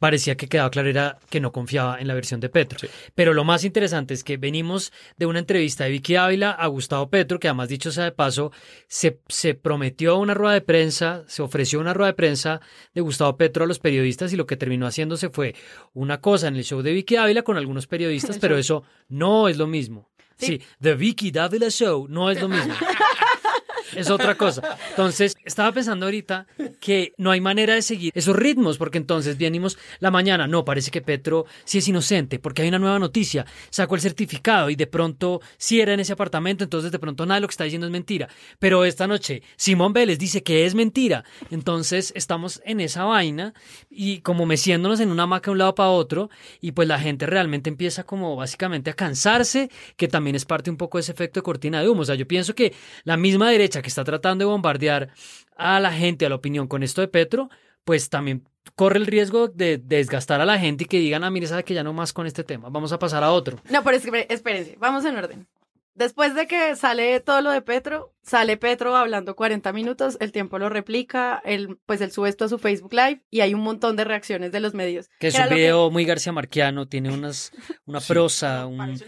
[0.00, 2.88] parecía que quedaba claro era que no confiaba en la versión de Petro.
[3.14, 7.10] Pero lo más interesante es que venimos de una entrevista de Vicky Ávila a Gustavo
[7.10, 8.50] Petro, que además dicho sea de paso,
[8.88, 12.62] se, se prometió una rueda de prensa, se ofreció una rueda de prensa
[12.94, 15.54] de Gustavo Petro a los periodistas y lo que terminó haciéndose fue
[15.92, 19.58] una cosa en el show de Vicky Ávila con algunos periodistas, pero eso no es
[19.58, 20.08] lo mismo.
[20.38, 22.72] Sí, The Vicky Dávila Show no es lo mismo.
[23.94, 24.78] Es otra cosa.
[24.90, 26.46] Entonces, estaba pensando ahorita
[26.80, 30.90] que no hay manera de seguir esos ritmos, porque entonces venimos la mañana, no, parece
[30.90, 34.86] que Petro sí es inocente, porque hay una nueva noticia, sacó el certificado y de
[34.86, 37.86] pronto sí era en ese apartamento, entonces de pronto nada de lo que está diciendo
[37.86, 38.28] es mentira.
[38.58, 41.24] Pero esta noche, Simón Vélez dice que es mentira.
[41.50, 43.54] Entonces, estamos en esa vaina
[43.90, 47.26] y como meciéndonos en una hamaca de un lado para otro, y pues la gente
[47.26, 51.40] realmente empieza como básicamente a cansarse, que también es parte un poco de ese efecto
[51.40, 52.02] de cortina de humo.
[52.02, 55.10] O sea, yo pienso que la misma derecha que está tratando de bombardear
[55.56, 57.48] a la gente, a la opinión con esto de Petro,
[57.84, 61.30] pues también corre el riesgo de, de desgastar a la gente y que digan, ah,
[61.30, 63.58] mire, sabe que ya no más con este tema, vamos a pasar a otro.
[63.70, 65.46] No, pero es que, espérense, vamos en orden.
[65.94, 70.58] Después de que sale todo lo de Petro, sale Petro hablando 40 minutos, el tiempo
[70.58, 73.96] lo replica, él, pues él sube esto a su Facebook Live y hay un montón
[73.96, 75.08] de reacciones de los medios.
[75.18, 77.52] Que es un video muy García Marquiano, tiene unas,
[77.86, 79.00] una prosa, un, un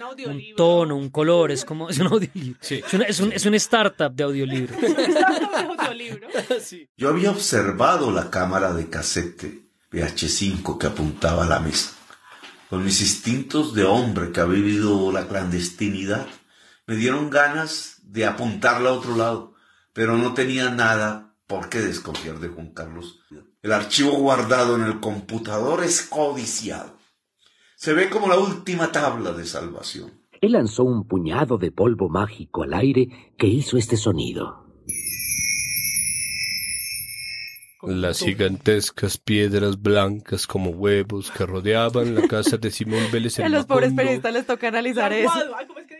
[0.56, 2.58] tono, un color, es como, es un audiolibro.
[2.60, 4.74] Es, una- es un, es un startup de audiolibro.
[6.96, 11.92] Yo había observado la cámara de casete VH5 que apuntaba a la mesa.
[12.68, 16.26] Con mis instintos de hombre que ha vivido la clandestinidad,
[16.86, 19.54] me dieron ganas de apuntarla a otro lado,
[19.92, 23.20] pero no tenía nada por qué desconfiar de Juan Carlos.
[23.62, 26.98] El archivo guardado en el computador es codiciado.
[27.76, 30.22] Se ve como la última tabla de salvación.
[30.40, 34.62] Él lanzó un puñado de polvo mágico al aire que hizo este sonido.
[37.82, 43.48] Las gigantescas piedras blancas como huevos que rodeaban la casa de Simón Vélez en A
[43.48, 45.32] los pobres periodistas les toca analizar eso.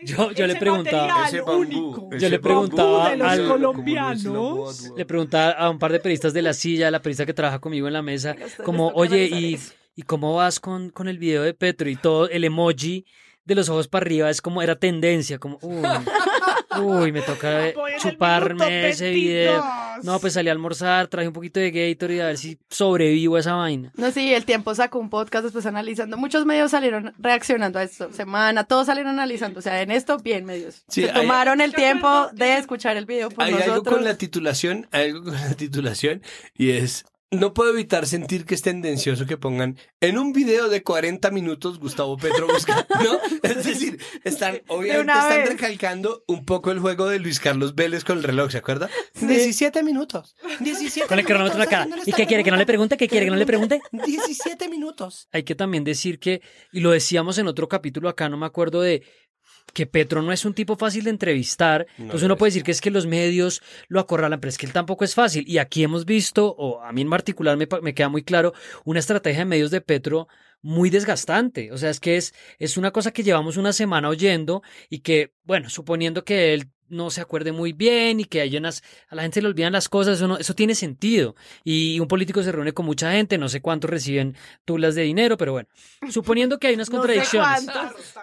[0.05, 4.91] Yo, yo le preguntaba, Ese bambú, yo ese le preguntaba de los al- colombianos.
[4.95, 7.59] le preguntaba a un par de periodistas de la silla, a la periodista que trabaja
[7.59, 9.59] conmigo en la mesa, como, oye, ¿y.
[9.95, 11.87] ¿y cómo vas con, con el video de Petro?
[11.89, 13.05] Y todo el emoji
[13.45, 15.83] de los ojos para arriba es como era tendencia, como, uy,
[16.81, 19.63] uy, me toca chuparme ese video.
[20.03, 20.13] 22.
[20.13, 23.39] No, pues salí a almorzar, traje un poquito de Gatorade a ver si sobrevivo a
[23.39, 23.91] esa vaina.
[23.95, 26.17] No, sí, el tiempo sacó un podcast después analizando.
[26.17, 28.11] Muchos medios salieron reaccionando a esto.
[28.13, 29.59] Semana, todos salieron analizando.
[29.59, 30.83] O sea, en esto, bien, medios.
[30.87, 33.75] Sí, Se hay- tomaron el tiempo de escuchar el video por Hay nosotros.
[33.77, 36.21] algo con la titulación, hay algo con la titulación
[36.55, 40.83] y es no puedo evitar sentir que es tendencioso que pongan en un video de
[40.83, 43.19] 40 minutos Gustavo Petro busca, ¿no?
[43.41, 45.49] Es decir, están obviamente están vez.
[45.49, 48.89] recalcando un poco el juego de Luis Carlos Vélez con el reloj, ¿se acuerda?
[49.19, 50.35] 17 minutos.
[50.59, 51.85] 17 Con el cronómetro en la cara.
[51.85, 52.43] minutos ¿Y qué quiere?
[52.43, 52.97] ¿Que no le pregunte?
[52.97, 53.25] ¿Qué quiere?
[53.25, 53.81] ¿Que no le pregunte?
[53.91, 55.27] 17 minutos.
[55.31, 56.41] hay que también decir que,
[56.71, 59.03] y lo decíamos en otro capítulo acá, no me acuerdo de
[59.73, 62.71] que Petro no es un tipo fácil de entrevistar, No entonces uno puede decir que
[62.71, 65.45] es que los medios lo acorralan, pero es que él tampoco es fácil.
[65.47, 68.53] Y aquí hemos visto, o a mí en particular me, me queda muy claro,
[68.85, 70.27] una estrategia de medios de Petro
[70.61, 71.71] muy desgastante.
[71.71, 75.33] O sea, es que es, es una cosa que llevamos una semana oyendo y que,
[75.43, 79.23] bueno, suponiendo que él no se acuerde muy bien y que hay unas, a la
[79.23, 81.35] gente le olvidan las cosas, eso, no, eso tiene sentido.
[81.63, 85.37] Y un político se reúne con mucha gente, no sé cuántos reciben tulas de dinero,
[85.37, 85.67] pero bueno,
[86.09, 87.65] suponiendo que hay unas contradicciones.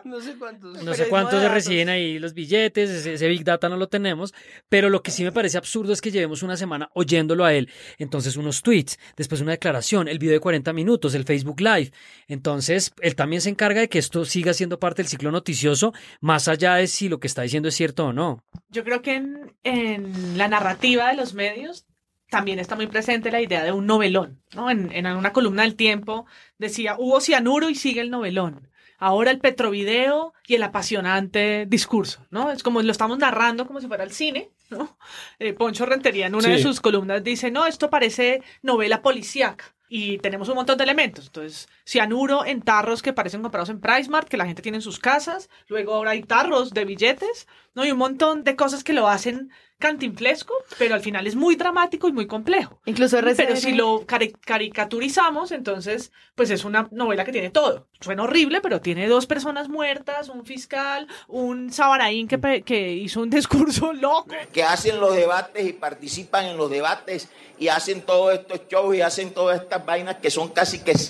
[0.04, 0.82] No sé cuántos.
[0.82, 4.32] No sé cuántos se reciben ahí los billetes, ese, ese Big Data no lo tenemos,
[4.68, 7.70] pero lo que sí me parece absurdo es que llevemos una semana oyéndolo a él.
[7.98, 11.92] Entonces unos tweets, después una declaración, el video de 40 minutos, el Facebook Live.
[12.28, 16.48] Entonces él también se encarga de que esto siga siendo parte del ciclo noticioso, más
[16.48, 18.44] allá de si lo que está diciendo es cierto o no.
[18.68, 21.86] Yo creo que en, en la narrativa de los medios
[22.28, 24.70] también está muy presente la idea de un novelón, ¿no?
[24.70, 26.26] En, en una columna del tiempo
[26.58, 28.68] decía, hubo cianuro y sigue el novelón.
[28.98, 32.50] Ahora el petrovideo y el apasionante discurso, ¿no?
[32.50, 34.98] Es como lo estamos narrando como si fuera el cine, ¿no?
[35.38, 39.74] Eh, Poncho Rentería en una de sus columnas dice, no, esto parece novela policíaca.
[39.92, 41.26] Y tenemos un montón de elementos.
[41.26, 45.00] Entonces, cianuro en tarros que parecen comprados en PriceMart, que la gente tiene en sus
[45.00, 45.50] casas.
[45.66, 47.84] Luego ahora hay tarros de billetes, ¿no?
[47.84, 49.50] Y un montón de cosas que lo hacen
[49.80, 52.80] cantinflesco, pero al final es muy dramático y muy complejo.
[52.86, 57.88] Incluso Pero si lo cari- caricaturizamos, entonces, pues es una novela que tiene todo.
[58.00, 63.30] Suena horrible, pero tiene dos personas muertas, un fiscal, un sabaraín que, que hizo un
[63.40, 64.28] discurso loco.
[64.52, 69.00] que hacen los debates y participan en los debates y hacen todos estos shows y
[69.00, 71.08] hacen todas estas vainas que son casi que eh,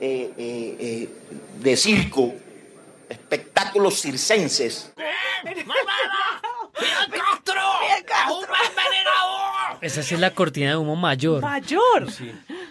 [0.00, 1.08] eh, eh,
[1.60, 2.32] de circo,
[3.08, 4.92] espectáculos circenses.
[9.80, 11.42] Esa sí es la cortina de humo mayor.
[11.42, 12.06] Mayor.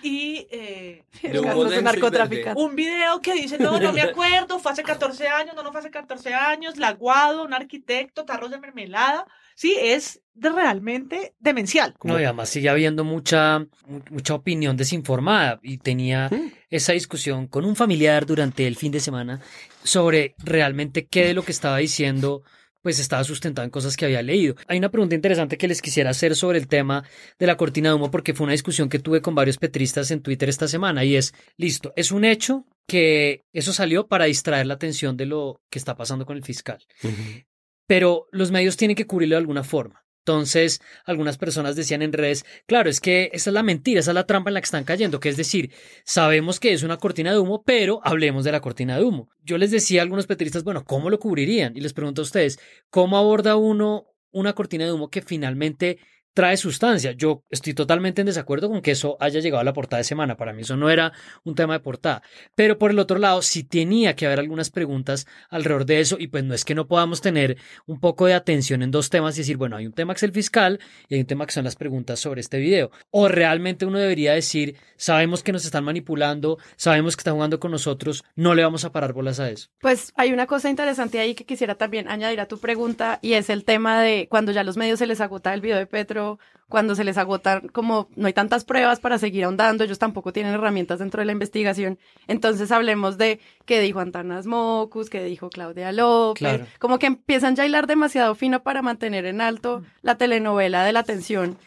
[0.02, 2.62] Y eh, De humo denso y narcotraficante.
[2.62, 5.82] un video que dice, no, no me acuerdo, fue hace 14 años, no, no fue
[5.82, 9.26] hace 14 años, Laguado, un arquitecto, tarros de mermelada.
[9.56, 11.94] Sí, es de realmente demencial.
[12.04, 16.30] No, y además sigue habiendo mucha, mu- mucha opinión desinformada y tenía
[16.70, 19.41] esa discusión con un familiar durante el fin de semana
[19.84, 22.41] sobre realmente qué de lo que estaba diciendo
[22.82, 24.56] pues estaba sustentado en cosas que había leído.
[24.67, 27.04] Hay una pregunta interesante que les quisiera hacer sobre el tema
[27.39, 30.22] de la cortina de humo porque fue una discusión que tuve con varios petristas en
[30.22, 34.74] Twitter esta semana y es, listo, es un hecho que eso salió para distraer la
[34.74, 36.80] atención de lo que está pasando con el fiscal
[37.91, 40.06] pero los medios tienen que cubrirlo de alguna forma.
[40.21, 44.15] Entonces, algunas personas decían en redes, claro, es que esa es la mentira, esa es
[44.15, 45.73] la trampa en la que están cayendo, que es decir,
[46.05, 49.29] sabemos que es una cortina de humo, pero hablemos de la cortina de humo.
[49.43, 51.75] Yo les decía a algunos petristas, bueno, ¿cómo lo cubrirían?
[51.75, 52.60] Y les pregunto a ustedes,
[52.91, 55.97] ¿cómo aborda uno una cortina de humo que finalmente
[56.34, 57.12] trae sustancia?
[57.12, 60.38] Yo estoy totalmente en desacuerdo con que eso haya llegado a la portada de semana.
[60.38, 61.12] Para mí eso no era
[61.44, 62.22] un tema de portada.
[62.56, 66.28] Pero por el otro lado, sí tenía que haber algunas preguntas alrededor de eso y
[66.28, 69.41] pues no es que no podamos tener un poco de atención en dos temas y
[69.41, 71.63] decir, bueno, hay un tema que es el fiscal y hay un tema que son
[71.63, 72.91] las preguntas sobre este video.
[73.10, 77.72] O realmente uno debería decir, sabemos que nos están manipulando, sabemos que están jugando con
[77.72, 79.70] nosotros, no le vamos a parar bolas a eso.
[79.80, 83.50] Pues hay una cosa interesante ahí que quisiera también añadir a tu pregunta y es
[83.50, 86.20] el tema de cuando ya los medios se les agota el video de Petro,
[86.67, 90.53] cuando se les agotan, como no hay tantas pruebas para seguir ahondando, ellos tampoco tienen
[90.53, 91.99] herramientas dentro de la investigación.
[92.27, 96.65] Entonces hablemos de qué dijo Antanas Mocus, qué dijo Claudia López, Claro.
[96.79, 100.93] como que empiezan ya a hilar demasiado fino para mantener en alto la telenovela de
[100.93, 101.57] la atención.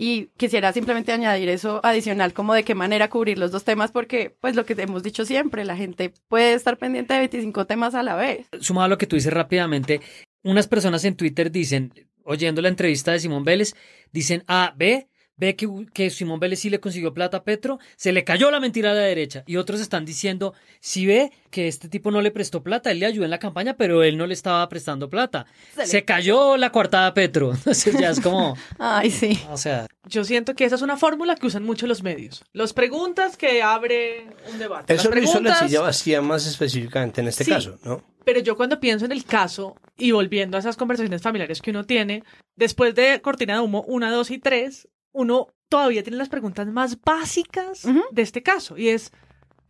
[0.00, 4.34] Y quisiera simplemente añadir eso adicional, como de qué manera cubrir los dos temas, porque
[4.40, 8.02] pues lo que hemos dicho siempre, la gente puede estar pendiente de 25 temas a
[8.04, 8.46] la vez.
[8.60, 10.00] Sumado a lo que tú dices rápidamente,
[10.44, 11.92] unas personas en Twitter dicen,
[12.28, 13.74] oyendo la entrevista de Simón Vélez,
[14.12, 18.10] dicen, ah, ve, ve que, que Simón Vélez sí le consiguió plata a Petro, se
[18.12, 19.44] le cayó la mentira a la derecha.
[19.46, 23.06] Y otros están diciendo, sí ve que este tipo no le prestó plata, él le
[23.06, 25.46] ayudó en la campaña, pero él no le estaba prestando plata.
[25.76, 27.52] Se Se, le- cayó la coartada a Petro.
[27.54, 29.38] Entonces ya es como, Ay, sí.
[29.50, 32.44] o sea, Yo siento que esa es una fórmula que usan mucho los medios.
[32.52, 34.92] Las preguntas que abre un debate.
[34.94, 37.50] Eso Las lo hizo la preguntas- silla vacía más específicamente en este Sí.
[37.52, 38.02] caso, ¿no?
[38.24, 41.84] Pero yo cuando pienso en el caso y volviendo a esas conversaciones familiares que uno
[41.84, 42.22] tiene,
[42.56, 46.98] después de Cortina de Humo 1, 2 y 3, uno todavía tiene las preguntas más
[47.02, 47.82] básicas
[48.12, 48.78] de este caso.
[48.78, 49.12] Y es,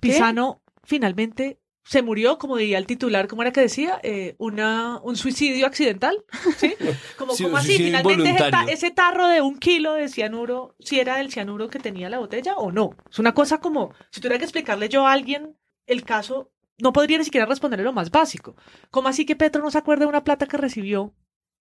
[0.01, 3.99] Pisano finalmente se murió, como diría el titular, ¿cómo era que decía?
[4.03, 6.23] Eh, una, un suicidio accidental,
[6.59, 6.75] ¿sí?
[7.17, 8.75] Como, Sí, como un así, finalmente ese, ta- involuntario.
[8.75, 12.57] ese tarro de un kilo de cianuro, si era el cianuro que tenía la botella
[12.57, 12.91] o no.
[13.11, 17.19] Es una cosa como, si tuviera que explicarle yo a alguien el caso, no podría
[17.19, 18.57] ni siquiera responderle lo más básico.
[18.91, 21.14] ¿Cómo así que Petro no se acuerda de una plata que recibió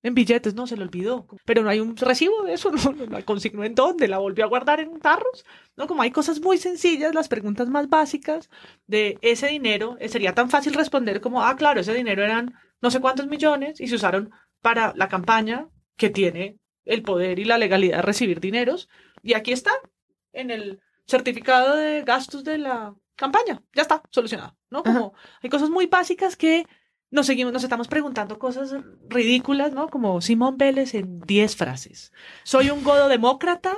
[0.03, 0.53] en billetes?
[0.53, 1.27] No, se le olvidó.
[1.45, 4.47] Pero no hay un recibo de eso, no, la consignó en dónde, la volvió a
[4.47, 5.45] guardar en tarros.
[5.75, 8.49] No, como hay cosas muy sencillas, las preguntas más básicas
[8.85, 12.91] de ese dinero, eh, sería tan fácil responder como, ah, claro, ese dinero eran no
[12.91, 17.57] sé cuántos millones y se usaron para la campaña que tiene el poder y la
[17.57, 18.87] legalidad de recibir dineros.
[19.23, 19.71] Y aquí está,
[20.31, 23.61] en el certificado de gastos de la campaña.
[23.73, 24.55] Ya está, solucionado.
[24.69, 24.83] ¿no?
[24.83, 26.65] Como hay cosas muy básicas que
[27.09, 28.75] nos seguimos, nos estamos preguntando cosas
[29.09, 29.89] ridículas, ¿no?
[29.89, 32.11] Como Simón Vélez en 10 frases.
[32.43, 33.77] ¿Soy un godo demócrata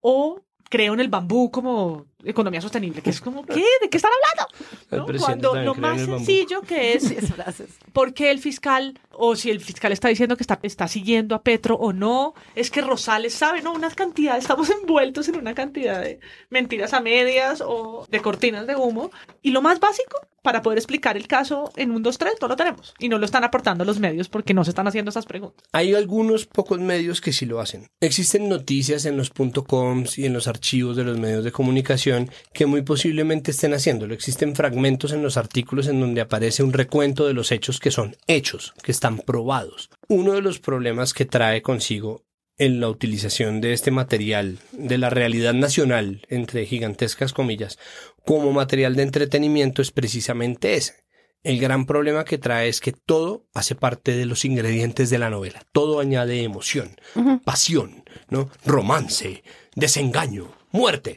[0.00, 3.02] o creo en el bambú como economía sostenible?
[3.02, 3.64] Que es como, ¿qué?
[3.82, 5.12] ¿De qué están hablando?
[5.12, 5.18] ¿No?
[5.18, 7.14] Cuando lo más sencillo que es,
[7.92, 11.42] ¿por qué el fiscal, o si el fiscal está diciendo que está, está siguiendo a
[11.42, 12.34] Petro o no?
[12.54, 13.72] Es que Rosales sabe, ¿no?
[13.72, 18.76] Unas cantidades, estamos envueltos en una cantidad de mentiras a medias o de cortinas de
[18.76, 19.10] humo.
[19.42, 22.94] Y lo más básico para poder explicar el caso en un 2-3, no lo tenemos.
[22.98, 25.66] Y no lo están aportando los medios porque no se están haciendo esas preguntas.
[25.72, 27.88] Hay algunos pocos medios que sí lo hacen.
[28.00, 32.66] Existen noticias en los .coms y en los archivos de los medios de comunicación que
[32.66, 34.14] muy posiblemente estén haciéndolo.
[34.14, 38.16] Existen fragmentos en los artículos en donde aparece un recuento de los hechos que son
[38.26, 39.90] hechos, que están probados.
[40.08, 42.24] Uno de los problemas que trae consigo
[42.58, 47.78] en la utilización de este material de la realidad nacional, entre gigantescas comillas,
[48.24, 51.04] como material de entretenimiento es precisamente ese.
[51.42, 55.30] El gran problema que trae es que todo hace parte de los ingredientes de la
[55.30, 55.62] novela.
[55.72, 56.96] Todo añade emoción,
[57.44, 58.50] pasión, ¿no?
[58.66, 59.42] Romance,
[59.74, 61.16] desengaño, muerte.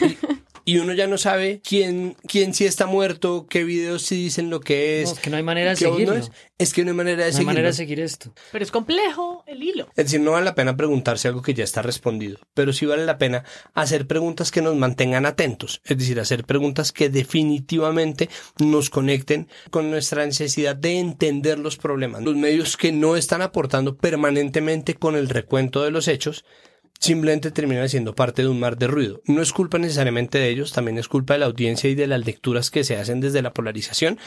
[0.64, 4.60] y uno ya no sabe quién, quién sí está muerto, qué videos sí dicen lo
[4.60, 5.08] que es.
[5.10, 6.14] No, es que no hay manera de seguirlo.
[6.14, 8.32] Es, es, que no hay manera de no hay manera de seguir esto.
[8.50, 9.88] Pero es complejo el hilo.
[9.96, 13.04] Es decir, no vale la pena preguntarse algo que ya está respondido, pero sí vale
[13.04, 18.90] la pena hacer preguntas que nos mantengan atentos, es decir, hacer preguntas que definitivamente nos
[18.90, 22.22] conecten con nuestra necesidad de entender los problemas.
[22.22, 26.44] Los medios que no están aportando permanentemente con el recuento de los hechos,
[26.98, 29.20] simplemente terminan siendo parte de un mar de ruido.
[29.26, 32.24] No es culpa necesariamente de ellos, también es culpa de la audiencia y de las
[32.24, 34.18] lecturas que se hacen desde la polarización,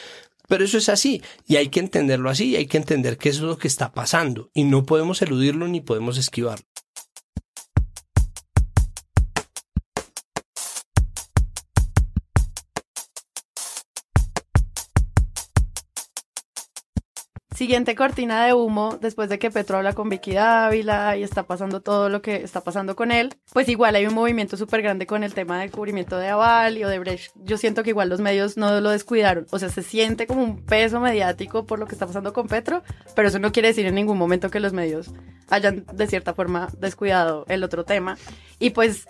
[0.47, 3.39] pero eso es así y hay que entenderlo así y hay que entender que eso
[3.39, 6.65] es lo que está pasando y no podemos eludirlo ni podemos esquivarlo.
[17.57, 21.81] Siguiente cortina de humo, después de que Petro habla con Vicky Dávila y está pasando
[21.81, 25.23] todo lo que está pasando con él, pues igual hay un movimiento súper grande con
[25.23, 27.33] el tema del cubrimiento de Aval y Odebrecht.
[27.43, 30.63] Yo siento que igual los medios no lo descuidaron, o sea, se siente como un
[30.67, 32.83] peso mediático por lo que está pasando con Petro,
[33.15, 35.11] pero eso no quiere decir en ningún momento que los medios
[35.49, 38.19] hayan de cierta forma descuidado el otro tema.
[38.59, 39.07] Y pues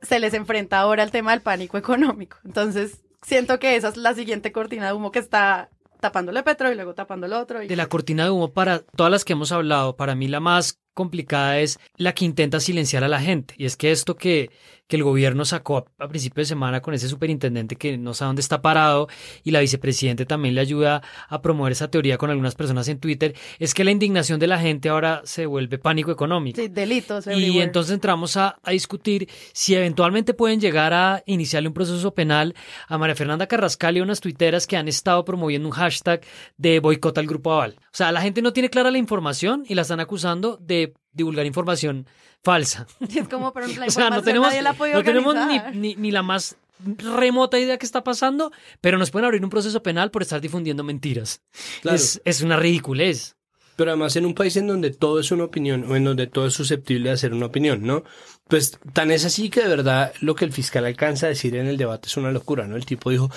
[0.00, 2.38] se les enfrenta ahora el tema del pánico económico.
[2.46, 5.68] Entonces, siento que esa es la siguiente cortina de humo que está
[6.00, 7.62] tapándole Petro y luego tapando el otro.
[7.62, 7.68] Y...
[7.68, 10.80] De la cortina de humo para todas las que hemos hablado, para mí la más
[10.94, 13.54] complicada es la que intenta silenciar a la gente.
[13.56, 14.50] Y es que esto que,
[14.90, 18.40] que el gobierno sacó a, principio de semana con ese superintendente que no sabe dónde
[18.40, 19.08] está parado
[19.44, 23.34] y la vicepresidente también le ayuda a promover esa teoría con algunas personas en Twitter,
[23.58, 26.60] es que la indignación de la gente ahora se vuelve pánico económico.
[26.60, 27.26] Sí, delitos.
[27.28, 32.54] Y entonces entramos a, a, discutir si eventualmente pueden llegar a iniciarle un proceso penal
[32.88, 36.22] a María Fernanda Carrascal y unas tuiteras que han estado promoviendo un hashtag
[36.56, 37.76] de boicot al Grupo Aval.
[37.78, 40.79] O sea, la gente no tiene clara la información y la están acusando de
[41.12, 42.06] divulgar información
[42.42, 42.86] falsa.
[43.00, 45.34] Es como, pero la o sea, no tenemos, nadie la no tenemos
[45.74, 46.56] ni, ni, la más
[46.98, 50.82] remota idea que está pasando, pero nos pueden abrir un proceso penal por estar difundiendo
[50.82, 51.42] mentiras.
[51.84, 53.36] Es, es una ridiculez.
[53.76, 56.46] Pero además en un país en donde todo es una opinión o en donde todo
[56.46, 58.04] es susceptible de hacer una opinión, ¿no?
[58.46, 61.66] Pues tan es así que de verdad lo que el fiscal alcanza a decir en
[61.66, 62.76] el debate es una locura, ¿no?
[62.76, 63.30] El tipo dijo,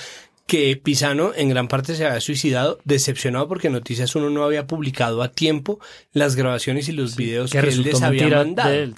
[0.47, 5.23] que Pisano en gran parte se había suicidado, decepcionado porque Noticias Uno no había publicado
[5.23, 5.79] a tiempo
[6.12, 8.93] las grabaciones y los videos que, él les había mandado.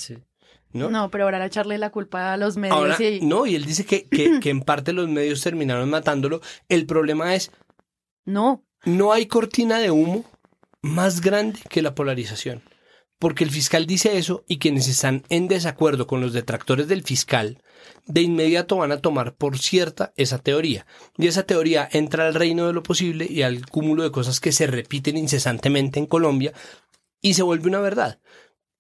[0.74, 0.90] ¿No?
[0.90, 1.10] ¿no?
[1.10, 3.00] pero ahora echarle la culpa a los medios.
[3.00, 3.22] y...
[3.22, 6.42] No, y él dice que, que, que en parte los medios terminaron matándolo.
[6.68, 7.52] El problema es...
[8.26, 8.66] No.
[8.84, 10.26] No hay cortina de humo
[10.82, 12.62] más grande que la polarización.
[13.20, 17.60] Porque el fiscal dice eso y quienes están en desacuerdo con los detractores del fiscal
[18.06, 20.86] de inmediato van a tomar por cierta esa teoría.
[21.18, 24.52] Y esa teoría entra al reino de lo posible y al cúmulo de cosas que
[24.52, 26.54] se repiten incesantemente en Colombia
[27.22, 28.20] y se vuelve una verdad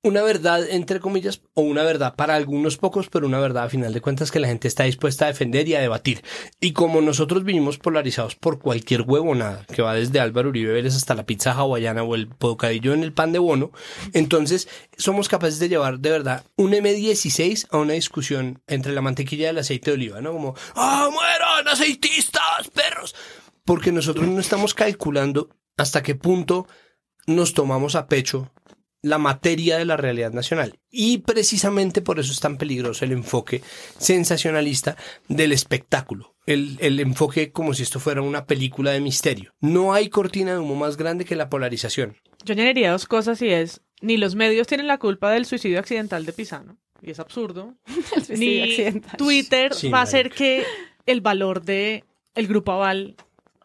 [0.05, 3.91] una verdad, entre comillas, o una verdad para algunos pocos, pero una verdad a final
[3.91, 6.23] de cuentas que la gente está dispuesta a defender y a debatir.
[6.59, 11.15] Y como nosotros vinimos polarizados por cualquier huevonada, que va desde Álvaro Uribe Vélez hasta
[11.15, 13.71] la pizza hawaiana o el bocadillo en el pan de bono,
[14.13, 19.47] entonces somos capaces de llevar de verdad un M16 a una discusión entre la mantequilla
[19.47, 20.33] y el aceite de oliva, ¿no?
[20.33, 23.15] Como, ¡ah, mueran aceitistas, perros!
[23.63, 26.67] Porque nosotros no estamos calculando hasta qué punto
[27.25, 28.51] nos tomamos a pecho
[29.05, 30.79] la materia de la realidad nacional.
[30.89, 33.61] Y precisamente por eso es tan peligroso el enfoque
[33.99, 34.97] sensacionalista
[35.27, 36.33] del espectáculo.
[36.47, 39.53] El, el, enfoque como si esto fuera una película de misterio.
[39.61, 42.17] No hay cortina de humo más grande que la polarización.
[42.43, 46.25] Yo añadiría dos cosas y es, ni los medios tienen la culpa del suicidio accidental
[46.25, 47.75] de Pisano, y es absurdo,
[48.29, 50.63] ni Twitter va a hacer que
[51.05, 53.15] el valor de el grupo Aval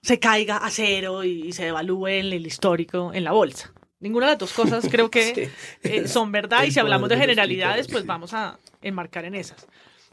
[0.03, 3.73] se caiga a cero y, se devalúe el, el histórico en la bolsa.
[4.01, 5.51] Ninguna de las dos cosas creo que
[5.83, 9.67] eh, son verdad y si hablamos de generalidades, pues vamos a enmarcar en esas.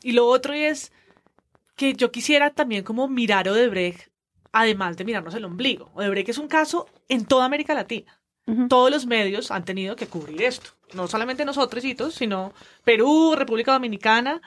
[0.04, 0.92] Y lo otro es
[1.76, 4.10] que yo quisiera también como mirar Odebrecht,
[4.52, 5.90] además de mirarnos el ombligo.
[5.94, 8.20] Odebrecht es un caso en toda América Latina.
[8.70, 10.70] Todos los medios han tenido que cubrir esto.
[10.94, 11.84] No solamente nosotros,
[12.14, 12.54] sino
[12.86, 14.42] Perú, República Dominicana,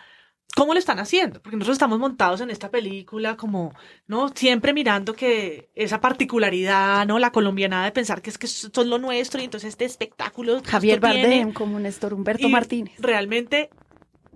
[0.57, 1.41] ¿Cómo lo están haciendo?
[1.41, 3.75] Porque nosotros estamos montados en esta película como,
[4.07, 4.29] ¿no?
[4.35, 7.19] Siempre mirando que esa particularidad, ¿no?
[7.19, 10.61] La colombianada de pensar que es que son lo nuestro y entonces este espectáculo.
[10.65, 12.95] Javier Bardem como Néstor Humberto Martínez.
[12.99, 13.71] Realmente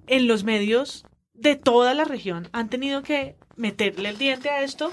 [0.07, 1.05] en los medios
[1.35, 4.93] de toda la región han tenido que meterle el diente a esto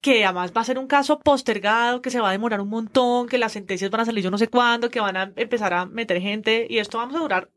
[0.00, 3.28] que además va a ser un caso postergado, que se va a demorar un montón,
[3.28, 5.84] que las sentencias van a salir yo no sé cuándo, que van a empezar a
[5.84, 7.50] meter gente y esto vamos a durar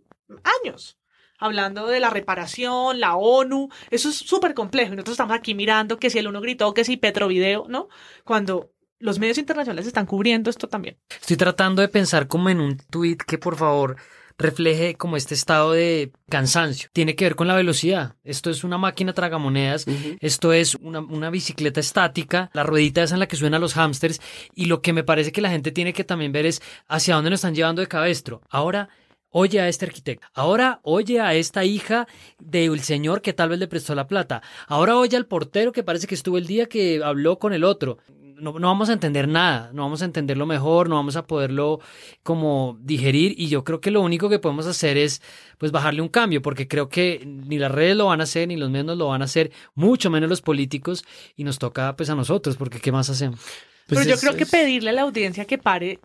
[0.61, 0.97] años
[1.44, 4.94] hablando de la reparación, la ONU, eso es súper complejo.
[4.94, 7.89] Y nosotros estamos aquí mirando que si el uno gritó, que si Petrovideo, ¿no?
[8.24, 10.98] Cuando los medios internacionales están cubriendo esto también.
[11.10, 13.98] Estoy tratando de pensar como en un tuit que por favor
[14.38, 16.89] refleje como este estado de cansancio.
[16.94, 18.16] Tiene que ver con la velocidad.
[18.24, 19.86] Esto es una máquina tragamonedas,
[20.22, 24.22] esto es una, una, bicicleta estática, la ruedita esa en la que suenan los hámsters
[24.56, 27.30] y lo que me parece que la gente tiene que también ver es hacia dónde
[27.30, 28.41] nos están llevando de cabestro.
[28.50, 28.89] Ahora
[29.34, 32.08] oye a este arquitecto, ahora oye a esta hija
[32.40, 36.08] del señor que tal vez le prestó la plata, ahora oye al portero que parece
[36.08, 37.98] que estuvo el día que habló con el otro.
[38.36, 41.80] No, no, vamos a entender nada, no vamos a entenderlo mejor, no vamos a poderlo
[42.24, 45.22] como digerir y yo creo que lo único que podemos hacer es
[45.58, 48.58] pues bajarle un cambio porque creo que ni las redes lo van a hacer ni
[48.58, 51.06] los medios lo van a hacer, mucho menos los políticos
[51.38, 53.40] y nos toca pues a nosotros porque ¿qué más hacemos?
[53.88, 56.00] Pero pues yo creo que pedirle a la audiencia que pare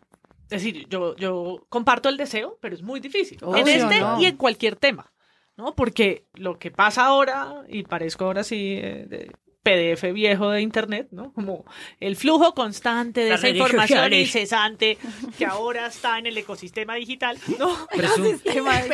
[0.51, 3.39] es decir, yo, yo comparto el deseo, pero es muy difícil.
[3.55, 5.13] en este y en cualquier tema,
[5.57, 5.75] ¿no?
[5.75, 9.33] Porque lo que pasa ahora, y parezco ahora sí eh, de
[9.63, 11.35] PDF viejo de Internet, ¿no?
[11.35, 11.67] Como
[12.01, 14.97] el flujo constante de esa información incesante
[15.37, 17.77] que ahora está en el ecosistema digital, ¿no?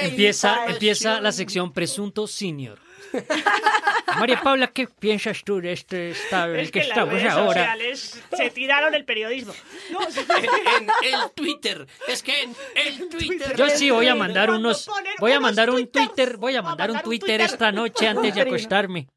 [0.01, 2.81] empieza, empieza la sección presunto senior.
[4.19, 7.73] María Paula, ¿qué piensas tú de este estado el que, que estamos las redes ahora?
[7.73, 9.53] Sociales se tiraron el periodismo.
[9.89, 13.57] en, el Twitter, es que en el Twitter.
[13.57, 14.89] Yo sí voy a mandar unos,
[15.19, 19.09] voy a mandar un Twitter, voy a mandar un Twitter esta noche antes de acostarme.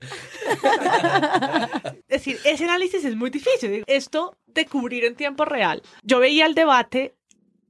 [2.07, 3.83] Es decir, ese análisis es muy difícil.
[3.85, 5.81] Esto de cubrir en tiempo real.
[6.03, 7.15] Yo veía el debate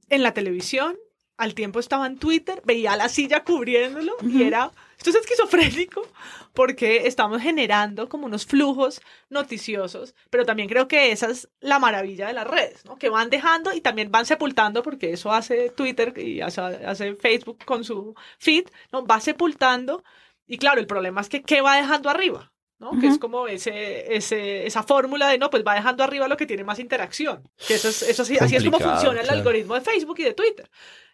[0.08, 0.96] en la televisión,
[1.38, 6.02] al tiempo estaba en Twitter, veía la silla cubriéndolo y era esto es esquizofrénico
[6.52, 12.26] porque estamos generando como unos flujos noticiosos, pero también creo que esa es la maravilla
[12.26, 12.96] de las redes, ¿no?
[12.96, 17.84] Que van dejando y también van sepultando, porque eso hace Twitter y hace, Facebook con
[17.84, 19.06] su feed, ¿no?
[19.06, 20.02] Va sepultando
[20.48, 22.52] y claro, el problema es que ¿qué va dejando arriba?
[22.78, 22.98] ¿No?
[23.00, 26.46] Que es como ese, ese, esa fórmula de, no, pues va dejando arriba lo que
[26.46, 27.48] tiene más interacción.
[27.66, 30.34] Que eso es, eso así, así es como funciona el algoritmo de Facebook y de
[30.34, 30.70] Twitter.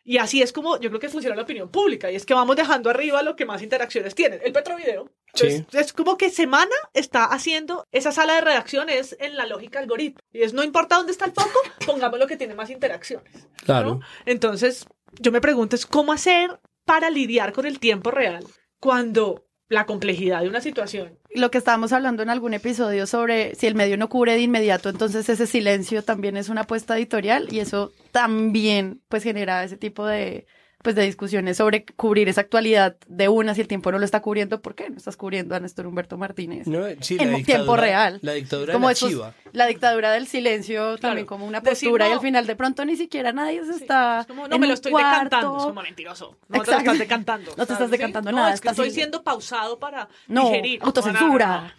[0.07, 2.57] Y así es como yo creo que funciona la opinión pública, y es que vamos
[2.57, 4.37] dejando arriba lo que más interacciones tiene.
[4.45, 5.11] El Petrovideo.
[5.33, 5.65] Sí.
[5.73, 10.21] Es como que Semana está haciendo esa sala de redacciones en la lógica algoritmo.
[10.33, 13.49] Y es no importa dónde está el foco, pongamos lo que tiene más interacciones.
[13.65, 14.01] Claro.
[14.27, 14.87] Entonces,
[15.19, 18.45] yo me pregunto es cómo hacer para lidiar con el tiempo real
[18.79, 21.19] cuando la complejidad de una situación.
[21.35, 24.89] Lo que estábamos hablando en algún episodio sobre si el medio no cubre de inmediato,
[24.89, 30.07] entonces ese silencio también es una apuesta editorial y eso también pues genera ese tipo
[30.07, 30.47] de
[30.85, 34.21] pues de discusiones sobre cubrir esa actualidad de una si el tiempo no lo está
[34.21, 36.67] cubriendo, ¿por qué no estás cubriendo a Néstor Humberto Martínez?
[36.69, 38.19] en tiempo real.
[38.21, 42.47] La dictadura como la La dictadura del silencio también como una postura y al final
[42.47, 46.37] de pronto ni siquiera nadie se está No me lo estoy decantando, es como mentiroso.
[46.49, 47.55] No te lo estás decantando.
[47.57, 48.53] No te estás decantando nada.
[48.53, 50.81] Es que estoy siendo pausado para no, digerir.
[50.83, 51.75] autocensura.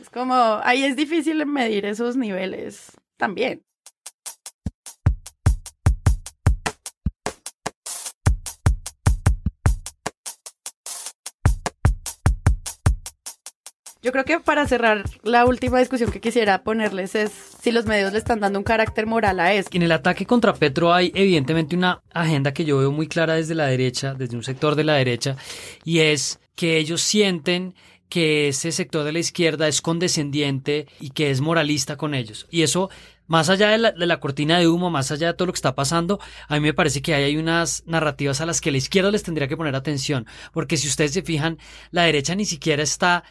[0.00, 3.64] Es como, ahí es difícil medir esos niveles también.
[14.04, 17.32] Yo creo que para cerrar, la última discusión que quisiera ponerles es
[17.62, 19.74] si los medios le están dando un carácter moral a esto.
[19.74, 23.54] En el ataque contra Petro hay evidentemente una agenda que yo veo muy clara desde
[23.54, 25.36] la derecha, desde un sector de la derecha,
[25.84, 27.74] y es que ellos sienten
[28.10, 32.46] que ese sector de la izquierda es condescendiente y que es moralista con ellos.
[32.50, 32.90] Y eso
[33.26, 36.20] más allá de la, cortina de humo, más allá de todo lo que está pasando,
[36.48, 39.48] a mí me parece que hay, unas narrativas a las que la izquierda les tendría
[39.48, 41.58] que poner atención, porque si ustedes se fijan,
[41.90, 43.24] la derecha ni siquiera está,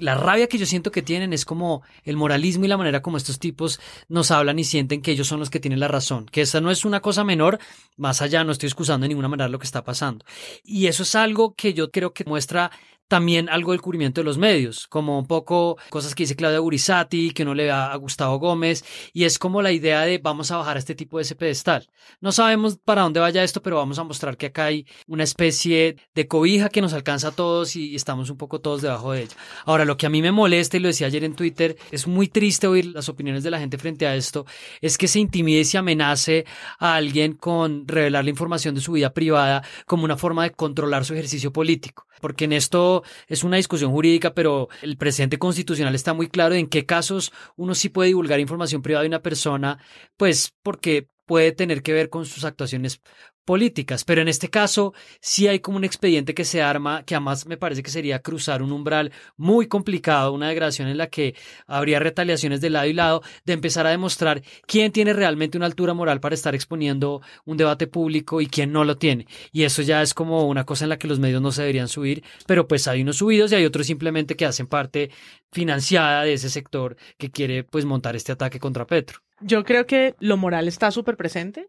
[0.00, 3.16] la rabia que yo siento que tienen es como el moralismo y la manera como
[3.16, 6.42] estos tipos nos hablan y sienten que ellos son los que tienen la razón, que
[6.42, 7.58] esa no es una cosa menor,
[7.96, 10.24] más allá no estoy excusando de ninguna manera lo que está pasando.
[10.64, 12.70] Y eso es algo que yo creo que muestra
[13.08, 17.30] también algo del cubrimiento de los medios, como un poco cosas que dice Claudia Gurizati,
[17.30, 20.58] que uno le da a Gustavo Gómez, y es como la idea de vamos a
[20.58, 21.88] bajar a este tipo de ese pedestal.
[22.20, 25.96] No sabemos para dónde vaya esto, pero vamos a mostrar que acá hay una especie
[26.14, 29.36] de cobija que nos alcanza a todos y estamos un poco todos debajo de ella.
[29.64, 32.28] Ahora, lo que a mí me molesta, y lo decía ayer en Twitter, es muy
[32.28, 34.44] triste oír las opiniones de la gente frente a esto,
[34.80, 36.44] es que se intimide y se amenace
[36.78, 41.04] a alguien con revelar la información de su vida privada como una forma de controlar
[41.04, 42.06] su ejercicio político.
[42.20, 46.66] Porque en esto es una discusión jurídica, pero el presidente constitucional está muy claro en
[46.66, 49.78] qué casos uno sí puede divulgar información privada de una persona,
[50.16, 53.02] pues porque puede tener que ver con sus actuaciones
[53.44, 57.46] políticas, pero en este caso sí hay como un expediente que se arma, que además
[57.46, 61.34] me parece que sería cruzar un umbral muy complicado, una degradación en la que
[61.66, 65.94] habría retaliaciones de lado y lado, de empezar a demostrar quién tiene realmente una altura
[65.94, 69.26] moral para estar exponiendo un debate público y quién no lo tiene.
[69.52, 71.88] Y eso ya es como una cosa en la que los medios no se deberían
[71.88, 75.10] subir, pero pues hay unos subidos y hay otros simplemente que hacen parte
[75.52, 79.27] financiada de ese sector que quiere pues montar este ataque contra Petro.
[79.40, 81.68] Yo creo que lo moral está súper presente.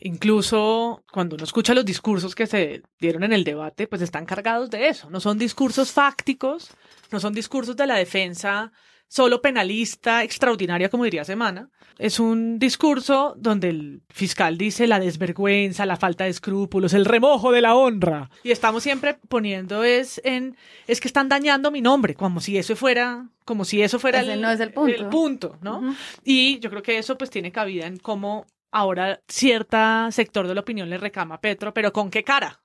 [0.00, 4.70] Incluso cuando uno escucha los discursos que se dieron en el debate, pues están cargados
[4.70, 5.08] de eso.
[5.08, 6.70] No son discursos fácticos,
[7.10, 8.72] no son discursos de la defensa
[9.08, 11.70] solo penalista extraordinaria, como diría Semana.
[11.98, 17.52] Es un discurso donde el fiscal dice la desvergüenza, la falta de escrúpulos, el remojo
[17.52, 18.30] de la honra.
[18.42, 22.76] Y estamos siempre poniendo es en, es que están dañando mi nombre, como si eso
[22.76, 25.08] fuera, como si eso fuera Ese no es el punto.
[25.08, 25.96] punto, ¿no?
[26.22, 30.60] Y yo creo que eso pues tiene cabida en cómo ahora cierta sector de la
[30.60, 32.60] opinión le reclama a Petro, pero ¿con qué cara?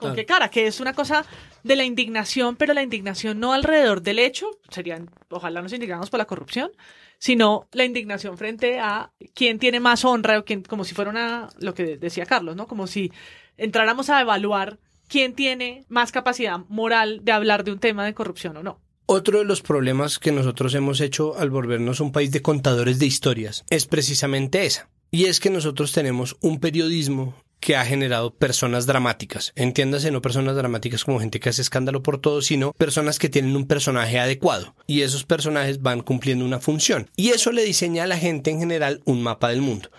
[0.00, 0.16] ¿Con Claro.
[0.16, 0.48] qué cara?
[0.48, 1.24] Que es una cosa
[1.62, 6.18] de la indignación, pero la indignación no alrededor del hecho, serían, ojalá nos indignamos por
[6.18, 6.70] la corrupción,
[7.18, 11.48] sino la indignación frente a quién tiene más honra, o quién, como si fuera una,
[11.58, 12.66] lo que decía Carlos, ¿no?
[12.66, 13.12] Como si
[13.58, 18.56] entráramos a evaluar quién tiene más capacidad moral de hablar de un tema de corrupción
[18.56, 18.80] o no.
[19.04, 23.06] Otro de los problemas que nosotros hemos hecho al volvernos un país de contadores de
[23.06, 24.88] historias es precisamente esa.
[25.10, 29.52] Y es que nosotros tenemos un periodismo que ha generado personas dramáticas.
[29.54, 33.56] Entiéndase, no personas dramáticas como gente que hace escándalo por todo, sino personas que tienen
[33.56, 34.74] un personaje adecuado.
[34.86, 37.10] Y esos personajes van cumpliendo una función.
[37.16, 39.90] Y eso le diseña a la gente en general un mapa del mundo.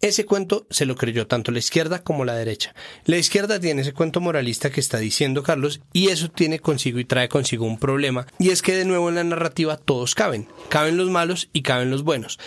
[0.00, 2.72] Ese cuento se lo creyó tanto la izquierda como la derecha.
[3.04, 7.04] La izquierda tiene ese cuento moralista que está diciendo Carlos y eso tiene consigo y
[7.04, 10.46] trae consigo un problema y es que de nuevo en la narrativa todos caben.
[10.68, 12.38] Caben los malos y caben los buenos.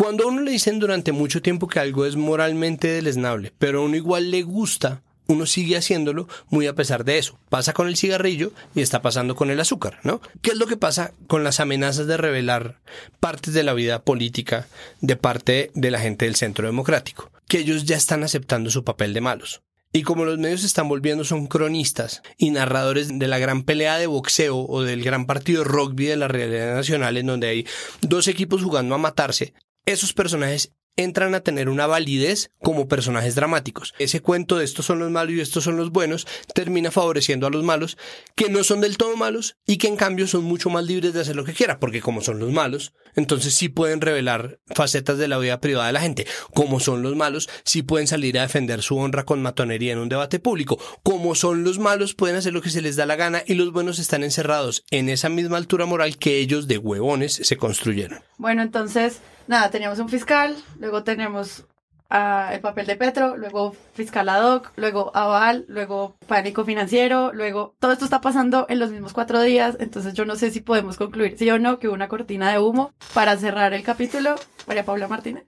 [0.00, 3.84] Cuando a uno le dicen durante mucho tiempo que algo es moralmente deleznable, pero a
[3.84, 7.40] uno igual le gusta, uno sigue haciéndolo muy a pesar de eso.
[7.48, 10.20] Pasa con el cigarrillo y está pasando con el azúcar, ¿no?
[10.40, 12.78] ¿Qué es lo que pasa con las amenazas de revelar
[13.18, 14.68] partes de la vida política
[15.00, 17.32] de parte de la gente del centro democrático?
[17.48, 19.62] Que ellos ya están aceptando su papel de malos.
[19.92, 23.98] Y como los medios se están volviendo son cronistas y narradores de la gran pelea
[23.98, 27.66] de boxeo o del gran partido de rugby de la realidad nacional en donde hay
[28.00, 29.54] dos equipos jugando a matarse,
[29.88, 33.94] esos personajes entran a tener una validez como personajes dramáticos.
[33.98, 37.50] Ese cuento de estos son los malos y estos son los buenos termina favoreciendo a
[37.50, 37.96] los malos
[38.34, 41.20] que no son del todo malos y que en cambio son mucho más libres de
[41.20, 45.28] hacer lo que quieran, porque como son los malos, entonces sí pueden revelar facetas de
[45.28, 46.26] la vida privada de la gente.
[46.52, 50.08] Como son los malos, sí pueden salir a defender su honra con matonería en un
[50.08, 50.80] debate público.
[51.04, 53.72] Como son los malos, pueden hacer lo que se les da la gana y los
[53.72, 58.20] buenos están encerrados en esa misma altura moral que ellos de huevones se construyeron.
[58.36, 61.66] Bueno, entonces, nada, teníamos un fiscal, luego tenemos
[62.10, 67.74] ah, el papel de Petro, luego fiscal ad hoc, luego aval, luego pánico financiero, luego
[67.80, 70.96] todo esto está pasando en los mismos cuatro días, entonces yo no sé si podemos
[70.96, 74.36] concluir, sí o no, que hubo una cortina de humo para cerrar el capítulo.
[74.66, 75.46] María Paula Martínez.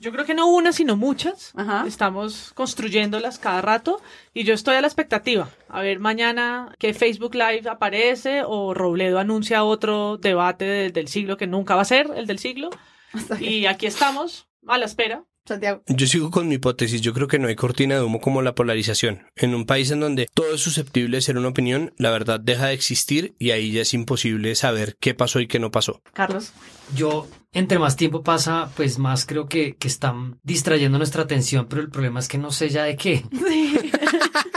[0.00, 1.52] Yo creo que no una, sino muchas.
[1.86, 4.00] Estamos construyéndolas cada rato
[4.32, 5.50] y yo estoy a la expectativa.
[5.68, 11.36] A ver mañana que Facebook Live aparece o Robledo anuncia otro debate del, del siglo
[11.36, 12.70] que nunca va a ser el del siglo.
[13.40, 15.24] Y aquí estamos, a la espera.
[15.46, 15.82] Santiago.
[15.88, 17.02] Yo sigo con mi hipótesis.
[17.02, 19.24] Yo creo que no hay cortina de humo como la polarización.
[19.36, 22.68] En un país en donde todo es susceptible de ser una opinión, la verdad deja
[22.68, 26.00] de existir y ahí ya es imposible saber qué pasó y qué no pasó.
[26.14, 26.52] Carlos.
[26.94, 31.82] Yo, entre más tiempo pasa, pues más creo que, que están distrayendo nuestra atención, pero
[31.82, 33.22] el problema es que no sé ya de qué.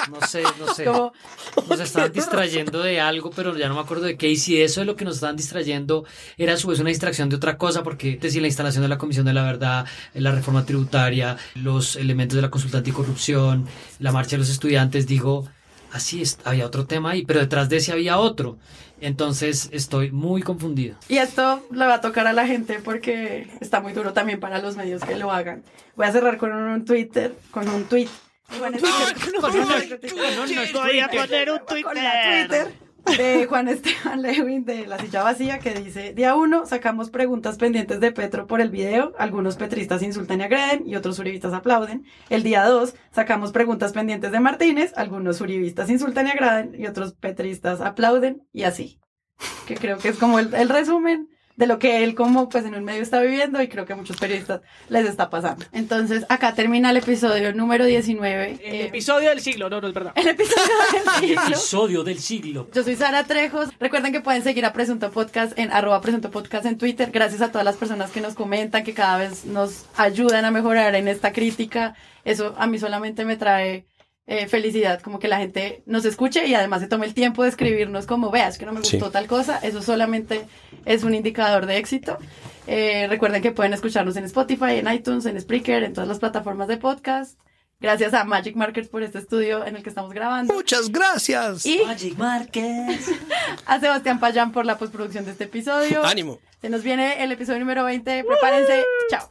[0.09, 0.85] No sé, no sé.
[0.85, 4.29] Nos estaban distrayendo de algo, pero ya no me acuerdo de qué.
[4.29, 6.05] Y si eso es lo que nos estaban distrayendo
[6.37, 8.97] era a su vez una distracción de otra cosa, porque decir la instalación de la
[8.97, 13.65] Comisión de la Verdad, la reforma tributaria, los elementos de la consulta anticorrupción,
[13.99, 15.47] la marcha de los estudiantes, digo,
[15.91, 18.57] así es, había otro tema ahí, pero detrás de ese había otro.
[18.99, 20.95] Entonces estoy muy confundido.
[21.07, 24.59] Y esto le va a tocar a la gente porque está muy duro también para
[24.59, 25.63] los medios que lo hagan.
[25.95, 28.09] Voy a cerrar con un Twitter, con un tweet.
[28.49, 28.77] Un-
[30.73, 32.73] Voy a poner un Twitter
[33.17, 37.99] de Juan Esteban Lewin de La Silla Vacía que dice, día uno, sacamos preguntas pendientes
[37.99, 42.05] de Petro por el video, algunos petristas insultan y agreden y otros uribistas aplauden.
[42.29, 47.13] El día dos, sacamos preguntas pendientes de Martínez, algunos uribistas insultan y agraden y otros
[47.13, 48.99] petristas aplauden y así.
[49.67, 52.75] Que creo que es como el, el resumen de lo que él como pues en
[52.75, 55.65] un medio está viviendo y creo que a muchos periodistas les está pasando.
[55.71, 58.59] Entonces, acá termina el episodio número 19.
[58.63, 60.13] El episodio del siglo, no, no es verdad.
[60.15, 60.61] El episodio
[60.93, 61.41] del El siglo.
[61.47, 62.67] episodio del siglo.
[62.73, 63.69] Yo soy Sara Trejos.
[63.79, 67.09] Recuerden que pueden seguir a Presunto Podcast en arroba Presunto Podcast en Twitter.
[67.11, 70.93] Gracias a todas las personas que nos comentan, que cada vez nos ayudan a mejorar
[70.93, 71.95] en esta crítica.
[72.23, 73.87] Eso a mí solamente me trae
[74.27, 77.49] eh, felicidad, como que la gente nos escuche y además se tome el tiempo de
[77.49, 79.11] escribirnos como, veas que no me gustó Sí.
[79.11, 79.57] tal cosa.
[79.59, 80.45] Eso solamente
[80.85, 82.17] es un indicador de éxito.
[82.67, 86.67] Eh, recuerden que pueden escucharnos en Spotify, en iTunes, en Spreaker, en todas las plataformas
[86.67, 87.39] de podcast.
[87.79, 90.53] Gracias a Magic Markers por este estudio en el que estamos grabando.
[90.53, 91.65] Muchas gracias.
[91.65, 93.11] Y Magic Markets.
[93.65, 96.03] a Sebastián Payán por la postproducción de este episodio.
[96.03, 96.39] Ánimo.
[96.59, 98.23] Se nos viene el episodio número 20.
[98.25, 98.83] Prepárense.
[99.09, 99.29] Chao.